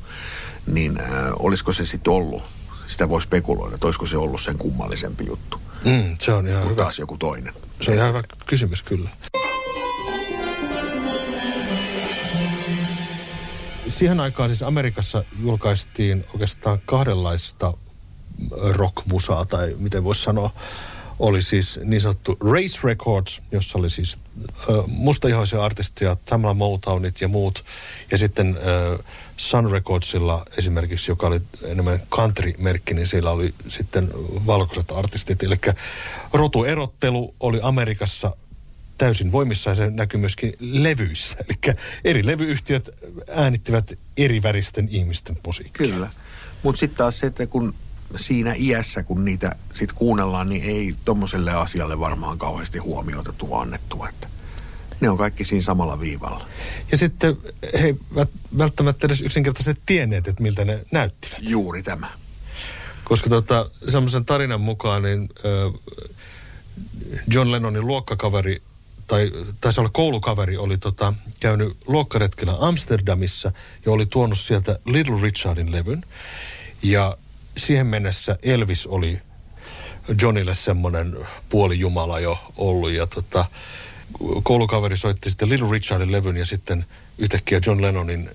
niin 0.66 1.00
äh, 1.00 1.08
olisiko 1.38 1.72
se 1.72 1.86
sitten 1.86 2.12
ollut? 2.12 2.42
Sitä 2.86 3.08
voi 3.08 3.22
spekuloida, 3.22 3.74
että 3.74 3.86
olisiko 3.86 4.06
se 4.06 4.16
ollut 4.16 4.40
sen 4.40 4.58
kummallisempi 4.58 5.26
juttu. 5.26 5.60
Mm, 5.84 6.16
se 6.20 6.32
on 6.32 6.46
ihan 6.46 6.64
hyvä. 6.64 6.74
taas 6.74 6.98
joku 6.98 7.16
toinen. 7.16 7.52
Se 7.80 7.90
on 7.90 7.96
ihan 7.96 8.08
hyvä 8.08 8.22
kysymys 8.46 8.82
kyllä. 8.82 9.10
Siihen 13.90 14.20
aikaan 14.20 14.50
siis 14.50 14.62
Amerikassa 14.62 15.24
julkaistiin 15.40 16.24
oikeastaan 16.32 16.80
kahdenlaista 16.86 17.74
rockmusaa, 18.72 19.44
tai 19.44 19.74
miten 19.78 20.04
voisi 20.04 20.22
sanoa, 20.22 20.50
oli 21.18 21.42
siis 21.42 21.78
niin 21.84 22.00
sanottu 22.00 22.36
Race 22.40 22.78
Records, 22.84 23.42
jossa 23.52 23.78
oli 23.78 23.90
siis 23.90 24.18
äh, 24.48 24.86
mustaihoisia 24.86 25.64
artisteja, 25.64 26.16
Tamla 26.24 26.54
Motownit 26.54 27.20
ja 27.20 27.28
muut. 27.28 27.64
Ja 28.10 28.18
sitten 28.18 28.58
äh, 28.58 28.98
Sun 29.36 29.70
Recordsilla 29.70 30.44
esimerkiksi, 30.58 31.10
joka 31.10 31.26
oli 31.26 31.40
enemmän 31.64 32.00
country-merkki, 32.10 32.94
niin 32.94 33.06
siellä 33.06 33.30
oli 33.30 33.54
sitten 33.68 34.08
valkoiset 34.46 34.90
artistit. 34.90 35.42
Eli 35.42 35.56
rotuerottelu 36.32 37.34
oli 37.40 37.60
Amerikassa 37.62 38.36
täysin 39.00 39.32
voimissa 39.32 39.70
ja 39.70 39.74
se 39.74 39.90
näkyy 39.90 40.20
myöskin 40.20 40.52
levyissä. 40.60 41.36
Eli 41.48 41.76
eri 42.04 42.26
levyyhtiöt 42.26 42.90
äänittivät 43.36 43.98
eri 44.16 44.42
väristen 44.42 44.88
ihmisten 44.90 45.38
musiikkia. 45.46 45.86
Kyllä. 45.86 46.10
Mutta 46.62 46.78
sitten 46.78 46.96
taas 46.96 47.18
se, 47.18 47.26
että 47.26 47.46
kun 47.46 47.74
siinä 48.16 48.54
iässä, 48.58 49.02
kun 49.02 49.24
niitä 49.24 49.56
sitten 49.74 49.96
kuunnellaan, 49.96 50.48
niin 50.48 50.64
ei 50.64 50.94
tuommoiselle 51.04 51.52
asialle 51.52 52.00
varmaan 52.00 52.38
kauheasti 52.38 52.78
huomiota 52.78 53.32
tuo 53.32 53.60
annettu. 53.60 54.04
Että 54.04 54.28
ne 55.00 55.10
on 55.10 55.18
kaikki 55.18 55.44
siinä 55.44 55.62
samalla 55.62 56.00
viivalla. 56.00 56.46
Ja 56.92 56.98
sitten 56.98 57.36
he 57.80 57.86
eivät 57.86 58.30
välttämättä 58.58 59.06
edes 59.06 59.20
yksinkertaisesti 59.20 59.82
tienneet, 59.86 60.28
että 60.28 60.42
miltä 60.42 60.64
ne 60.64 60.80
näyttivät. 60.92 61.38
Juuri 61.40 61.82
tämä. 61.82 62.10
Koska 63.04 63.30
tota, 63.30 63.70
semmoisen 63.88 64.24
tarinan 64.24 64.60
mukaan 64.60 65.02
niin 65.02 65.28
äh, 65.44 65.80
John 67.28 67.52
Lennonin 67.52 67.86
luokkakaveri 67.86 68.62
tai 69.10 69.30
taisi 69.60 69.80
olla 69.80 69.90
koulukaveri, 69.92 70.56
oli 70.56 70.78
tota, 70.78 71.14
käynyt 71.40 71.76
luokkaretkellä 71.86 72.52
Amsterdamissa 72.60 73.52
ja 73.86 73.92
oli 73.92 74.06
tuonut 74.06 74.38
sieltä 74.38 74.78
Little 74.86 75.20
Richardin 75.22 75.72
levyn. 75.72 76.02
Ja 76.82 77.16
siihen 77.56 77.86
mennessä 77.86 78.38
Elvis 78.42 78.86
oli 78.86 79.20
Johnille 80.22 80.54
semmoinen 80.54 81.18
puolijumala 81.48 82.20
jo 82.20 82.38
ollut. 82.56 82.90
Ja 82.90 83.06
tota, 83.06 83.44
koulukaveri 84.42 84.96
soitti 84.96 85.30
sitten 85.30 85.48
Little 85.48 85.70
Richardin 85.70 86.12
levyn 86.12 86.36
ja 86.36 86.46
sitten 86.46 86.84
yhtäkkiä 87.18 87.60
John 87.66 87.82
Lennonin 87.82 88.30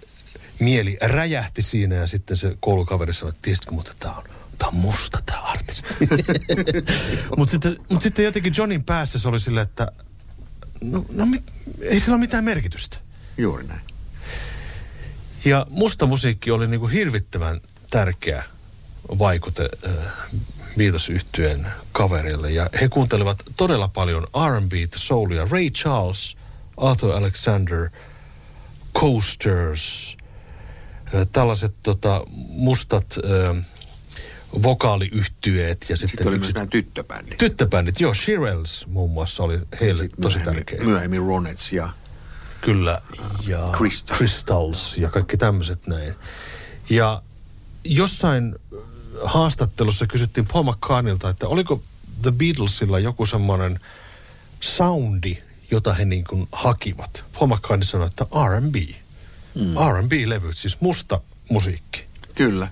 mieli 0.59 0.97
räjähti 1.01 1.61
siinä 1.61 1.95
ja 1.95 2.07
sitten 2.07 2.37
se 2.37 2.57
koulukaveri 2.59 3.13
sanoi, 3.13 3.29
että 3.29 3.41
tiesitkö, 3.41 3.71
mutta 3.71 3.91
tämä 3.99 4.13
on, 4.13 4.23
tämä 4.57 4.69
on 4.69 4.75
musta 4.75 5.21
tämä 5.25 5.41
artisti. 5.41 5.95
mutta 7.37 7.51
sitten, 7.51 7.77
mut 7.89 8.01
sitten 8.01 8.25
jotenkin 8.25 8.53
Johnin 8.57 8.83
päässä 8.83 9.19
se 9.19 9.27
oli 9.27 9.39
silleen, 9.39 9.67
että 9.67 9.91
no, 10.81 11.05
no 11.11 11.25
mit, 11.25 11.43
ei 11.81 11.99
sillä 11.99 12.15
ole 12.15 12.19
mitään 12.19 12.43
merkitystä. 12.43 12.97
Juuri 13.37 13.67
näin. 13.67 13.81
Ja 15.45 15.65
musta 15.69 16.05
musiikki 16.05 16.51
oli 16.51 16.67
niin 16.67 16.79
kuin 16.79 16.91
hirvittävän 16.91 17.61
tärkeä 17.89 18.43
vaikute 19.19 19.69
äh, 19.87 19.93
beatles 20.77 21.11
kaverille. 21.91 22.51
Ja 22.51 22.69
he 22.81 22.89
kuuntelivat 22.89 23.43
todella 23.57 23.87
paljon 23.87 24.23
R&B, 24.23 24.71
soulia, 24.95 25.47
Ray 25.51 25.69
Charles, 25.69 26.37
Arthur 26.77 27.11
Alexander, 27.11 27.89
Coasters, 28.93 30.17
äh, 31.15 31.27
tällaiset 31.31 31.73
tota, 31.83 32.23
mustat 32.49 33.17
äh, 33.25 33.65
vokaaliyhtyeet. 34.63 35.85
Ja 35.89 35.97
sitten, 35.97 36.09
sitten 36.09 36.27
oli 36.27 36.39
myös 36.39 36.53
nämä 36.53 36.65
tyttöbändit. 36.65 37.37
Tyttöbändit, 37.37 37.99
joo. 37.99 38.13
Shirelles 38.13 38.87
muun 38.87 39.11
muassa 39.11 39.43
oli 39.43 39.59
heille 39.81 40.09
tosi 40.21 40.39
tärkeä. 40.39 40.83
Myöhemmin 40.83 41.19
Ronets 41.19 41.71
ja... 41.71 41.89
Kyllä, 42.61 43.01
ja 43.47 43.69
Crystals. 43.77 44.17
Crystals 44.17 44.97
ja 44.97 45.09
kaikki 45.09 45.37
tämmöiset 45.37 45.87
näin. 45.87 46.15
Ja 46.89 47.21
jossain 47.83 48.55
haastattelussa 49.23 50.07
kysyttiin 50.07 50.47
Paul 50.47 50.63
McCartneylta, 50.63 51.29
että 51.29 51.47
oliko 51.47 51.81
The 52.21 52.31
Beatlesilla 52.31 52.99
joku 52.99 53.25
semmoinen 53.25 53.79
soundi, 54.61 55.37
jota 55.71 55.93
he 55.93 56.05
niin 56.05 56.23
kuin 56.23 56.47
hakivat. 56.51 57.23
Paul 57.39 57.47
McCartney 57.47 57.85
sanoi, 57.85 58.07
että 58.07 58.23
R&B. 58.23 58.75
Mm. 59.55 59.73
R&B-levyt, 59.91 60.57
siis 60.57 60.81
musta 60.81 61.21
musiikki. 61.49 62.05
Kyllä. 62.35 62.67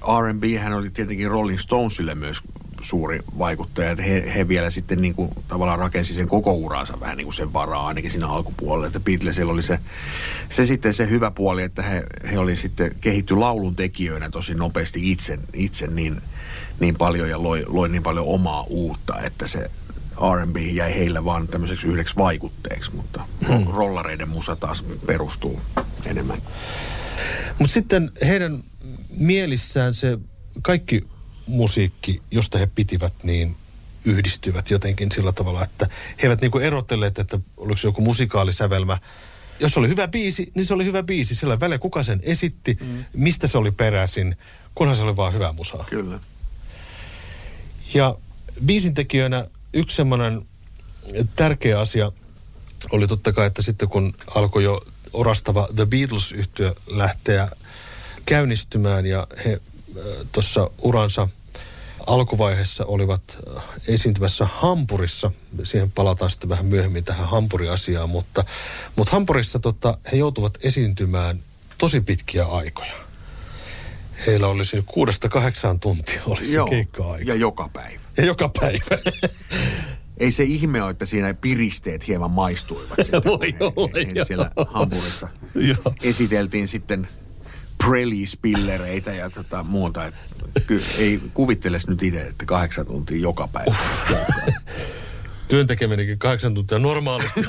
R&B 0.00 0.44
hän 0.58 0.72
oli 0.72 0.90
tietenkin 0.90 1.30
Rolling 1.30 1.58
Stonesille 1.58 2.14
myös 2.14 2.42
suuri 2.82 3.20
vaikuttaja. 3.38 3.90
Että 3.90 4.02
he, 4.02 4.32
he 4.34 4.48
vielä 4.48 4.70
sitten 4.70 5.02
niin 5.02 5.14
kuin, 5.14 5.30
tavallaan 5.48 5.78
rakensi 5.78 6.14
sen 6.14 6.28
koko 6.28 6.52
uransa 6.52 7.00
vähän 7.00 7.16
niin 7.16 7.24
kuin 7.24 7.34
sen 7.34 7.52
varaa 7.52 7.86
ainakin 7.86 8.10
siinä 8.10 8.28
alkupuolella. 8.28 8.86
Että 8.86 9.00
Beatlesilla 9.00 9.52
oli 9.52 9.62
se, 9.62 9.78
se 10.48 10.66
sitten 10.66 10.94
se 10.94 11.10
hyvä 11.10 11.30
puoli, 11.30 11.62
että 11.62 11.82
he, 11.82 12.04
he 12.32 12.38
oli 12.38 12.56
sitten 12.56 12.94
kehitty 13.00 13.36
laulun 13.36 13.76
tekijöinä 13.76 14.30
tosi 14.30 14.54
nopeasti 14.54 15.10
itse, 15.10 15.38
itse 15.52 15.86
niin, 15.86 16.22
niin 16.80 16.94
paljon 16.94 17.30
ja 17.30 17.42
loi, 17.42 17.64
loi 17.66 17.88
niin 17.88 18.02
paljon 18.02 18.26
omaa 18.28 18.64
uutta, 18.68 19.20
että 19.22 19.46
se 19.46 19.70
R&B 20.36 20.56
jäi 20.56 20.94
heillä 20.94 21.24
vaan 21.24 21.48
tämmöiseksi 21.48 21.86
yhdeksi 21.86 22.16
vaikutteeksi, 22.16 22.90
mutta 22.94 23.24
hmm. 23.48 23.66
rollareiden 23.72 24.28
musa 24.28 24.56
taas 24.56 24.84
perustuu 25.06 25.60
enemmän. 26.04 26.42
Mutta 27.58 27.74
sitten 27.74 28.10
heidän 28.26 28.62
mielissään 29.16 29.94
se 29.94 30.18
kaikki 30.62 31.06
musiikki, 31.46 32.22
josta 32.30 32.58
he 32.58 32.66
pitivät, 32.66 33.12
niin 33.22 33.56
yhdistyvät 34.04 34.70
jotenkin 34.70 35.12
sillä 35.12 35.32
tavalla, 35.32 35.64
että 35.64 35.86
he 36.22 36.26
eivät 36.26 36.40
niinku 36.40 36.58
erotelleet, 36.58 37.18
että 37.18 37.38
oliko 37.56 37.76
se 37.76 37.88
joku 37.88 38.02
musikaalisävelmä. 38.02 38.98
Jos 39.60 39.76
oli 39.76 39.88
hyvä 39.88 40.08
biisi, 40.08 40.52
niin 40.54 40.66
se 40.66 40.74
oli 40.74 40.84
hyvä 40.84 41.02
biisi. 41.02 41.34
Sillä 41.34 41.60
väliä 41.60 41.78
kuka 41.78 42.04
sen 42.04 42.20
esitti, 42.22 42.78
mm. 42.80 43.04
mistä 43.12 43.46
se 43.46 43.58
oli 43.58 43.70
peräisin, 43.70 44.36
kunhan 44.74 44.96
se 44.96 45.02
oli 45.02 45.16
vaan 45.16 45.34
hyvä 45.34 45.52
musaa. 45.52 45.84
Kyllä. 45.90 46.20
Ja 47.94 48.14
biisin 48.66 48.94
tekijöinä 48.94 49.46
yksi 49.72 49.96
semmoinen 49.96 50.42
tärkeä 51.36 51.80
asia 51.80 52.12
oli 52.92 53.06
totta 53.06 53.32
kai, 53.32 53.46
että 53.46 53.62
sitten 53.62 53.88
kun 53.88 54.14
alkoi 54.34 54.64
jo 54.64 54.84
orastava 55.12 55.68
The 55.76 55.86
Beatles-yhtiö 55.86 56.74
lähteä 56.86 57.48
käynnistymään 58.26 59.06
ja 59.06 59.26
he 59.44 59.52
äh, 59.52 60.04
tuossa 60.32 60.70
uransa 60.78 61.28
alkuvaiheessa 62.06 62.84
olivat 62.84 63.22
äh, 63.56 63.62
esiintymässä 63.88 64.44
Hampurissa. 64.44 65.30
Siihen 65.62 65.90
palataan 65.90 66.30
sitten 66.30 66.50
vähän 66.50 66.66
myöhemmin 66.66 67.04
tähän 67.04 67.28
Hampuri-asiaan, 67.28 68.10
mutta, 68.10 68.44
mutta 68.96 69.12
Hampurissa 69.12 69.58
tota, 69.58 69.98
he 70.12 70.16
joutuvat 70.16 70.58
esiintymään 70.64 71.40
tosi 71.78 72.00
pitkiä 72.00 72.44
aikoja. 72.44 72.92
Heillä 74.26 74.46
olisi 74.46 74.84
kuudesta 74.86 75.28
kahdeksaan 75.28 75.80
tuntia 75.80 76.22
olisi 76.26 76.56
keikka-aika. 76.70 77.32
Ja 77.32 77.34
joka 77.34 77.70
päivä. 77.72 78.00
Ja 78.16 78.24
joka 78.24 78.50
päivä. 78.60 78.98
Ei 80.20 80.32
se 80.32 80.42
ihme 80.42 80.82
ole, 80.82 80.90
että 80.90 81.06
siinä 81.06 81.34
piristeet 81.34 82.08
hieman 82.08 82.30
maistuivat. 82.30 82.98
Voi 83.24 83.54
olla, 83.60 83.90
he, 83.94 84.12
he, 84.16 84.24
siellä 84.24 84.50
Hampurissa 84.68 85.28
esiteltiin 86.02 86.68
sitten 86.68 87.08
prelispillereitä 87.78 89.12
ja 89.12 89.30
tota 89.30 89.62
muuta. 89.62 90.06
Et, 90.06 90.14
ky, 90.66 90.82
ei 90.98 91.20
kuvitteles 91.34 91.88
nyt 91.88 92.02
itse, 92.02 92.22
että 92.22 92.44
kahdeksan 92.46 92.86
tuntia 92.86 93.20
joka 93.20 93.48
päivä. 93.48 93.76
työntekeminenkin 95.48 96.18
kahdeksan 96.18 96.54
tuntia 96.54 96.78
normaalisti. 96.78 97.40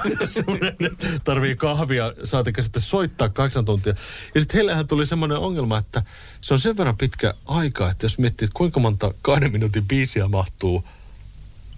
Tarvii 1.24 1.56
kahvia, 1.56 2.14
saatika 2.24 2.64
sitten 2.64 2.82
soittaa 2.82 3.30
kahdeksan 3.30 3.66
tuntia. 3.66 3.94
Ja 4.36 4.42
sitten 4.42 4.58
heillähän 4.58 4.88
tuli 4.88 5.06
semmoinen 5.06 5.38
ongelma, 5.38 5.78
että 5.78 6.04
se 6.42 6.54
on 6.54 6.60
sen 6.60 6.78
verran 6.78 6.98
pitkä 6.98 7.34
aika, 7.46 7.90
että 7.90 8.06
jos 8.06 8.18
miettii, 8.18 8.46
että 8.46 8.58
kuinka 8.58 8.80
monta 8.80 9.14
kahden 9.22 9.52
minuutin 9.52 9.88
biisiä 9.88 10.28
mahtuu 10.28 10.84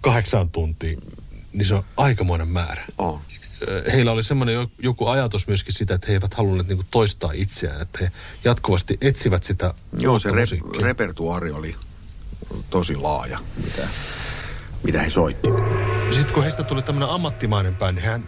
kahdeksan 0.04 0.50
tuntia, 0.50 0.98
niin 1.52 1.66
se 1.66 1.74
on 1.74 1.84
aikamoinen 1.96 2.48
määrä. 2.48 2.84
On. 2.98 3.20
Heillä 3.92 4.12
oli 4.12 4.24
semmoinen 4.24 4.68
joku 4.78 5.06
ajatus 5.06 5.46
myöskin 5.46 5.74
sitä, 5.74 5.94
että 5.94 6.06
he 6.06 6.12
eivät 6.12 6.34
halunneet 6.34 6.68
niin 6.68 6.86
toistaa 6.90 7.30
itseään, 7.34 7.82
että 7.82 7.98
he 8.00 8.12
jatkuvasti 8.44 8.98
etsivät 9.00 9.44
sitä 9.44 9.74
Joo, 9.98 10.18
se 10.18 10.28
rep- 10.28 10.80
repertuari 10.82 11.50
oli 11.50 11.76
tosi 12.70 12.96
laaja, 12.96 13.38
mitä, 13.64 13.88
mitä 14.82 15.02
he 15.02 15.10
soitti. 15.10 15.48
Sitten 16.12 16.34
kun 16.34 16.42
heistä 16.42 16.62
tuli 16.62 16.82
tämmöinen 16.82 17.08
ammattimainen 17.08 17.76
bändi, 17.76 18.00
hän, 18.00 18.24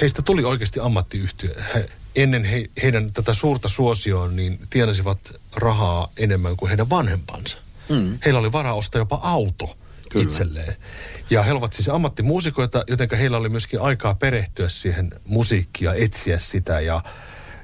heistä 0.00 0.22
tuli 0.22 0.44
oikeasti 0.44 0.80
ammattiyhtiö. 0.80 1.54
He, 1.74 1.88
ennen 2.16 2.44
he, 2.44 2.64
heidän 2.82 3.12
tätä 3.12 3.34
suurta 3.34 3.68
suosioon, 3.68 4.36
niin 4.36 4.60
tienasivat 4.70 5.18
rahaa 5.56 6.08
enemmän 6.16 6.56
kuin 6.56 6.68
heidän 6.68 6.90
vanhempansa. 6.90 7.58
Mm. 7.88 8.18
Heillä 8.24 8.40
oli 8.40 8.52
varaa 8.52 8.74
ostaa 8.74 8.98
jopa 8.98 9.20
auto 9.22 9.76
Kyllä. 10.10 10.24
itselleen. 10.24 10.76
Ja 11.30 11.42
he 11.42 11.52
ovat 11.52 11.72
siis 11.72 11.88
ammattimuusikoita, 11.88 12.84
joten 12.88 13.08
heillä 13.18 13.36
oli 13.36 13.48
myöskin 13.48 13.80
aikaa 13.80 14.14
perehtyä 14.14 14.68
siihen 14.68 15.10
musiikkiin 15.24 15.86
ja 15.86 15.94
etsiä 15.94 16.38
sitä 16.38 16.80
ja, 16.80 17.04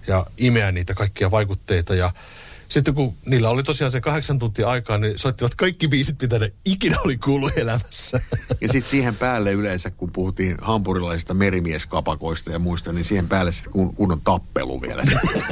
ja 0.07 0.27
imeä 0.37 0.73
niitä 0.73 0.95
kaikkia 0.95 1.31
vaikutteita. 1.31 1.95
Ja 1.95 2.11
sitten 2.73 2.95
kun 2.95 3.15
niillä 3.27 3.49
oli 3.51 3.63
tosiaan 3.63 3.93
se 3.93 4.01
kahdeksan 4.01 4.39
tuntia 4.39 4.69
aikaa, 4.69 4.99
niin 4.99 5.19
soittivat 5.19 5.55
kaikki 5.55 5.89
biisit, 5.89 6.23
mitä 6.23 6.39
ne 6.39 6.53
ikinä 6.65 6.97
oli 7.05 7.17
kuullut 7.17 7.53
elämässä. 7.57 8.21
Ja 8.61 8.69
sitten 8.69 8.91
siihen 8.91 9.17
päälle 9.17 9.53
yleensä, 9.53 9.91
kun 9.91 10.13
puhuttiin 10.13 10.57
hampurilaisista 10.61 11.35
merimieskapakoista 11.35 12.53
ja 12.53 12.59
muista, 12.59 12.93
niin 12.93 13.05
siihen 13.05 13.29
päälle 13.29 13.53
sitten 13.53 13.73
kun, 13.73 13.95
kunnon 13.95 14.21
tappelu 14.21 14.83
vielä. 14.83 15.03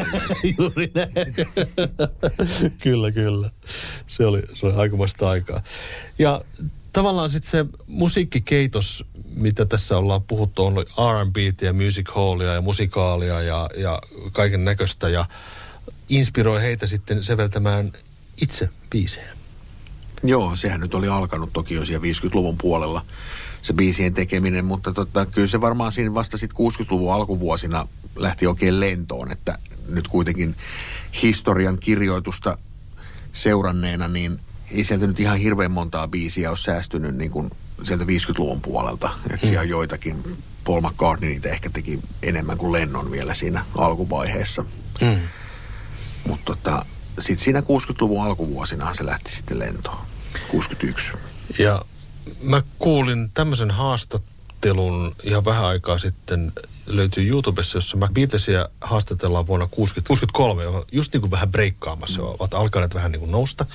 Juuri 0.58 0.90
näin. 0.94 1.34
kyllä, 2.82 3.12
kyllä. 3.12 3.50
Se 4.06 4.26
oli, 4.26 4.42
se 4.54 4.66
oli 4.66 4.74
aikamoista 4.74 5.30
aikaa. 5.30 5.62
Ja 6.18 6.40
tavallaan 6.92 7.30
sitten 7.30 7.50
se 7.50 7.66
musiikkikeitos, 7.86 9.04
mitä 9.34 9.64
tässä 9.64 9.96
ollaan 9.96 10.22
puhuttu, 10.22 10.66
on 10.66 10.74
R&B 10.76 11.36
ja 11.62 11.72
music 11.72 12.10
hallia 12.14 12.54
ja 12.54 12.60
musikaalia 12.60 13.40
ja, 13.40 13.70
ja 13.76 14.02
kaiken 14.32 14.64
näköistä. 14.64 15.08
Ja 15.08 15.26
inspiroi 16.08 16.62
heitä 16.62 16.86
sitten 16.86 17.24
säveltämään 17.24 17.92
itse 18.42 18.68
biisejä. 18.90 19.36
Joo, 20.22 20.56
sehän 20.56 20.80
nyt 20.80 20.94
oli 20.94 21.08
alkanut 21.08 21.50
toki 21.52 21.74
jo 21.74 21.84
siellä 21.84 22.06
50-luvun 22.06 22.58
puolella 22.58 23.04
se 23.62 23.72
biisien 23.72 24.14
tekeminen, 24.14 24.64
mutta 24.64 24.92
tota, 24.92 25.26
kyllä 25.26 25.48
se 25.48 25.60
varmaan 25.60 25.92
siinä 25.92 26.14
vasta 26.14 26.38
sitten 26.38 26.66
60-luvun 26.66 27.14
alkuvuosina 27.14 27.88
lähti 28.16 28.46
oikein 28.46 28.80
lentoon, 28.80 29.32
että 29.32 29.58
nyt 29.88 30.08
kuitenkin 30.08 30.56
historian 31.22 31.78
kirjoitusta 31.78 32.58
seuranneena, 33.32 34.08
niin 34.08 34.40
ei 34.72 34.84
sieltä 34.84 35.06
nyt 35.06 35.20
ihan 35.20 35.38
hirveän 35.38 35.70
montaa 35.70 36.08
biisiä 36.08 36.50
ole 36.50 36.56
säästynyt 36.56 37.16
niin 37.16 37.30
kuin 37.30 37.50
sieltä 37.84 38.04
50-luvun 38.04 38.60
puolelta. 38.60 39.10
Että 39.30 39.46
siellä 39.46 39.64
joitakin, 39.64 40.36
Paul 40.64 40.80
McCartney 40.80 41.30
niitä 41.30 41.48
ehkä 41.48 41.70
teki 41.70 42.00
enemmän 42.22 42.58
kuin 42.58 42.72
Lennon 42.72 43.10
vielä 43.10 43.34
siinä 43.34 43.64
alkuvaiheessa. 43.78 44.64
Mm. 45.00 45.18
Mutta 46.26 46.44
tota, 46.44 46.84
sitten 47.18 47.44
siinä 47.44 47.60
60-luvun 47.60 48.24
alkuvuosina 48.24 48.94
se 48.94 49.06
lähti 49.06 49.32
sitten 49.32 49.58
lentoon. 49.58 49.98
61. 50.48 51.12
Ja 51.58 51.84
mä 52.42 52.62
kuulin 52.78 53.30
tämmöisen 53.34 53.70
haastattelun 53.70 55.14
ihan 55.22 55.44
vähän 55.44 55.64
aikaa 55.64 55.98
sitten 55.98 56.52
löytyy 56.86 57.28
YouTubessa, 57.28 57.78
jossa 57.78 57.96
mä 57.96 58.08
Beatlesia 58.12 58.68
haastatellaan 58.80 59.46
vuonna 59.46 59.68
60, 59.70 60.08
63, 60.08 60.62
just 60.92 61.12
niin 61.12 61.20
kuin 61.20 61.30
vähän 61.30 61.52
breikkaamassa, 61.52 62.22
mm. 62.22 62.28
ovat 62.28 62.54
alkaneet 62.54 62.94
vähän 62.94 63.12
niin 63.12 63.20
kuin 63.20 63.32
nousta. 63.32 63.66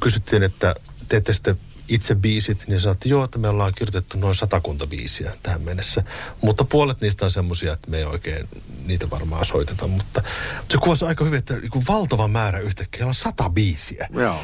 Kysyttiin, 0.00 0.42
että 0.42 0.74
teette 1.08 1.34
sitten 1.34 1.58
itse 1.88 2.14
biisit, 2.14 2.64
niin 2.68 2.80
sanottiin, 2.80 3.10
joo, 3.10 3.24
että 3.24 3.38
me 3.38 3.48
ollaan 3.48 3.72
kirjoitettu 3.74 4.18
noin 4.18 4.34
satakunta 4.34 4.86
biisiä 4.86 5.36
tähän 5.42 5.62
mennessä. 5.62 6.04
Mutta 6.42 6.64
puolet 6.64 7.00
niistä 7.00 7.24
on 7.24 7.30
semmoisia, 7.30 7.72
että 7.72 7.90
me 7.90 7.98
ei 7.98 8.04
oikein 8.04 8.48
niitä 8.86 9.10
varmaan 9.10 9.46
soiteta. 9.46 9.88
Mutta 9.88 10.22
se 10.70 10.78
kuvasi 10.78 11.04
aika 11.04 11.24
hyvin, 11.24 11.38
että 11.38 11.56
niin 11.56 11.86
valtava 11.88 12.28
määrä 12.28 12.58
yhtäkkiä 12.58 13.06
on 13.06 13.14
sata 13.14 13.50
biisiä. 13.50 14.08
Joo. 14.12 14.40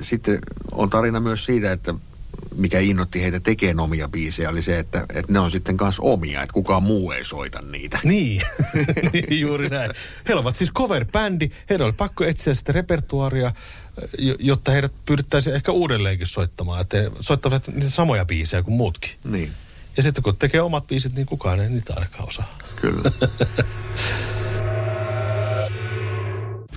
Sitten 0.00 0.38
on 0.72 0.90
tarina 0.90 1.20
myös 1.20 1.44
siitä, 1.44 1.72
että 1.72 1.94
mikä 2.54 2.78
innotti 2.78 3.22
heitä 3.22 3.40
tekemään 3.40 3.80
omia 3.80 4.08
biisejä, 4.08 4.50
oli 4.50 4.62
se, 4.62 4.78
että, 4.78 5.06
että 5.14 5.32
ne 5.32 5.38
on 5.38 5.50
sitten 5.50 5.76
kanssa 5.76 6.02
omia, 6.02 6.42
että 6.42 6.52
kukaan 6.52 6.82
muu 6.82 7.12
ei 7.12 7.24
soita 7.24 7.62
niitä. 7.62 7.98
Niin, 8.04 8.42
juuri 9.40 9.68
näin. 9.68 9.90
He 10.28 10.34
ovat 10.34 10.56
siis 10.56 10.70
cover-bändi, 10.72 11.50
heidän 11.70 11.84
oli 11.84 11.92
pakko 11.92 12.24
etsiä 12.24 12.54
sitä 12.54 12.72
repertuaria, 12.72 13.52
jotta 14.38 14.72
heidät 14.72 14.92
pyydettäisiin 15.06 15.56
ehkä 15.56 15.72
uudelleenkin 15.72 16.26
soittamaan, 16.26 16.80
että 16.80 16.96
he 16.96 17.10
soittavat 17.20 17.68
niitä 17.68 17.90
samoja 17.90 18.24
biisejä 18.24 18.62
kuin 18.62 18.74
muutkin. 18.74 19.10
Niin. 19.24 19.52
Ja 19.96 20.02
sitten 20.02 20.22
kun 20.22 20.36
tekee 20.36 20.60
omat 20.60 20.86
biisit, 20.86 21.14
niin 21.14 21.26
kukaan 21.26 21.60
ei 21.60 21.68
niitä 21.68 21.94
ainakaan 21.96 22.28
osaa. 22.28 22.58
Kyllä. 22.80 23.10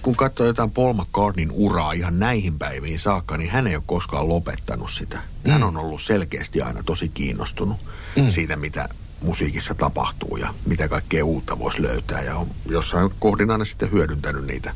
kun 0.04 0.16
katsoo 0.16 0.48
jotain 0.48 0.72
Paul 0.72 0.94
McCartneyn 0.94 1.52
uraa 1.52 1.92
ihan 1.92 2.20
näihin 2.20 2.60
päiviin 2.60 3.00
saakka, 3.00 3.38
niin 3.38 3.50
hän 3.50 3.68
ei 3.68 3.76
ole 3.76 3.84
koskaan 3.86 4.30
lopettanut 4.30 4.92
sitä. 4.92 5.20
Hän 5.48 5.62
mm. 5.62 5.68
on 5.68 5.78
ollut 5.78 6.02
selkeästi 6.02 6.62
aina 6.62 6.84
tosi 6.84 7.10
kiinnostunut 7.10 7.78
mm. 8.16 8.30
siitä, 8.30 8.56
mitä 8.56 8.90
musiikissa 9.22 9.74
tapahtuu 9.74 10.38
ja 10.38 10.54
mitä 10.66 10.88
kaikkea 10.88 11.26
uutta 11.26 11.60
voisi 11.60 11.82
löytää. 11.82 12.22
Ja 12.22 12.36
on 12.36 12.48
jossain 12.70 13.12
kohdin 13.20 13.52
aina 13.52 13.66
sitten 13.66 13.92
hyödyntänyt 13.92 14.46
niitä 14.46 14.74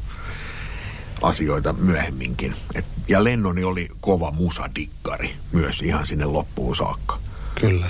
asioita 1.21 1.73
myöhemminkin. 1.73 2.56
Et, 2.75 2.86
ja 3.08 3.23
Lennoni 3.23 3.63
oli 3.63 3.89
kova 4.01 4.32
musadikkari 4.32 5.36
myös 5.51 5.82
ihan 5.82 6.06
sinne 6.06 6.25
loppuun 6.25 6.75
saakka. 6.75 7.19
Kyllä. 7.56 7.89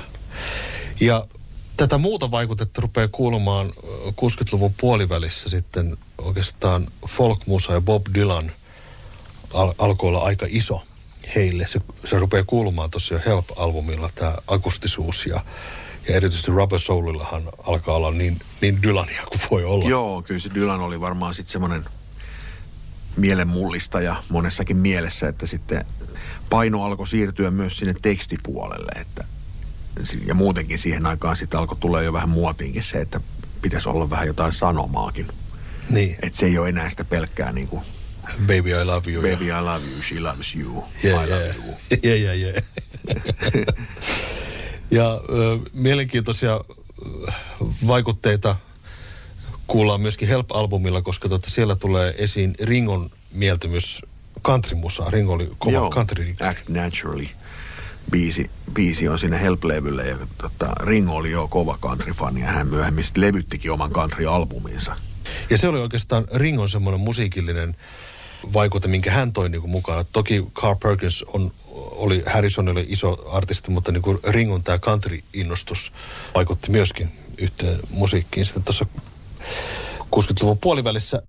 Ja 1.00 1.28
tätä 1.78 1.98
muuta 1.98 2.32
vaikutetta 2.32 2.82
rupeaa 2.82 3.08
kuulumaan 3.08 3.68
60-luvun 4.08 4.74
puolivälissä 4.78 5.50
sitten 5.50 5.98
oikeastaan 6.18 6.88
folkmusa 7.08 7.74
ja 7.74 7.82
Bob 7.82 8.06
Dylan 8.14 8.52
al- 9.54 9.74
alkoi 9.80 10.10
olla 10.10 10.24
aika 10.24 10.46
iso 10.50 10.82
heille. 11.36 11.68
Se, 11.68 11.82
se 12.06 12.20
rupeaa 12.20 12.44
kuulumaan 12.48 12.92
tosiaan 12.92 13.24
Help-albumilla 13.26 14.10
tämä 14.16 14.36
akustisuus 14.48 15.26
ja, 15.26 15.46
ja 16.08 16.16
erityisesti 16.16 16.52
Rubber 16.52 16.80
Soulillahan 16.80 17.44
alkaa 17.68 17.96
olla 17.96 18.12
niin, 18.12 18.40
niin 18.62 18.82
Dylania 18.82 19.24
kuin 19.26 19.42
voi 19.52 19.64
olla. 19.64 19.90
Joo, 19.90 20.22
kyllä 20.22 20.40
se 20.40 20.50
Dylan 20.56 20.80
oli 20.80 21.02
varmaan 21.02 21.34
sitten 21.34 21.52
semmoinen 21.52 21.86
mielenmullistaja 23.18 24.24
monessakin 24.30 24.78
mielessä, 24.78 25.28
että 25.28 25.48
sitten 25.48 25.86
paino 26.50 26.84
alkoi 26.84 27.08
siirtyä 27.08 27.52
myös 27.52 27.78
sinne 27.78 27.96
tekstipuolelle, 28.02 29.02
että 29.02 29.24
ja 30.26 30.34
muutenkin 30.34 30.80
siihen 30.80 31.06
aikaan 31.06 31.36
sitten 31.36 31.60
alkoi 31.60 31.78
tulla 31.80 32.02
jo 32.02 32.14
vähän 32.14 32.30
muotiinkin 32.30 32.84
se, 32.84 32.98
että 32.98 33.22
pitäisi 33.62 33.90
olla 33.90 34.10
vähän 34.10 34.28
jotain 34.28 34.52
sanomaakin. 34.52 35.28
Niin. 35.90 36.16
Että 36.22 36.40
se 36.40 36.46
ei 36.46 36.58
ole 36.58 36.70
enää 36.70 36.90
sitä 36.90 37.04
pelkkää 37.04 37.52
niin 37.52 37.68
kuin 37.68 37.82
Baby 38.42 38.70
I 38.82 38.86
love 38.86 39.12
you. 39.12 39.22
Baby 39.22 39.46
I 39.46 39.62
love 39.62 39.86
you, 39.86 40.02
she 40.02 40.20
loves 40.20 40.56
you, 40.56 40.84
yeah, 41.04 41.24
I 41.24 41.28
yeah. 41.28 41.40
love 41.40 41.56
you. 41.56 41.76
Yeah, 42.04 42.20
yeah, 42.20 42.38
yeah. 42.38 42.64
ja 44.92 45.22
ö, 45.30 45.58
mielenkiintoisia 45.74 46.62
vaikutteita 47.88 48.56
kuullaan 49.68 50.02
myöskin 50.02 50.28
Help-albumilla, 50.28 51.02
koska 51.02 51.30
tota, 51.30 51.50
siellä 51.50 51.76
tulee 51.76 52.16
esiin 52.18 52.56
Ringon 52.64 53.10
mieltymys 53.34 54.02
countrymusaa. 54.44 55.10
Ringo 55.10 55.34
oli 55.34 55.52
kova 55.58 55.74
Joo, 55.74 55.90
country. 55.90 56.36
Act 56.50 56.70
Naturally 56.70 57.28
biisi, 58.12 58.52
biisi 58.74 59.08
on 59.08 59.20
sinne 59.20 59.42
Help-levylle 59.42 60.08
ja 60.08 60.18
tota, 60.38 60.74
Ringo 60.80 61.16
oli 61.16 61.32
jo 61.32 61.48
kova 61.48 61.78
country-fani 61.82 62.42
ja 62.42 62.48
hän 62.48 62.68
myöhemmin 62.68 63.06
levyttikin 63.16 63.72
oman 63.72 63.92
country-albuminsa. 63.92 64.96
Ja 65.50 65.58
se 65.58 65.68
oli 65.68 65.80
oikeastaan 65.80 66.26
Ringon 66.34 66.70
semmoinen 66.70 67.02
musiikillinen 67.02 67.76
vaikute, 68.54 68.88
minkä 68.88 69.12
hän 69.12 69.34
toi 69.34 69.50
niin 69.50 69.70
mukana. 69.70 70.04
Toki 70.04 70.46
Carl 70.54 70.76
Perkins 70.76 71.24
on, 71.24 71.52
oli 71.76 72.24
Harrisonille 72.26 72.86
iso 72.88 73.18
artisti, 73.32 73.72
mutta 73.72 73.92
niin 73.92 74.02
kuin 74.02 74.20
Ringon 74.28 74.64
tämä 74.64 74.78
country-innostus 74.78 75.92
vaikutti 76.36 76.72
myöskin 76.72 77.12
yhteen 77.38 77.80
musiikkiin. 77.90 78.46
Sitten 78.46 78.64
tuossa 78.64 78.86
60-luvun 80.16 80.58
puolivälissä 80.58 81.22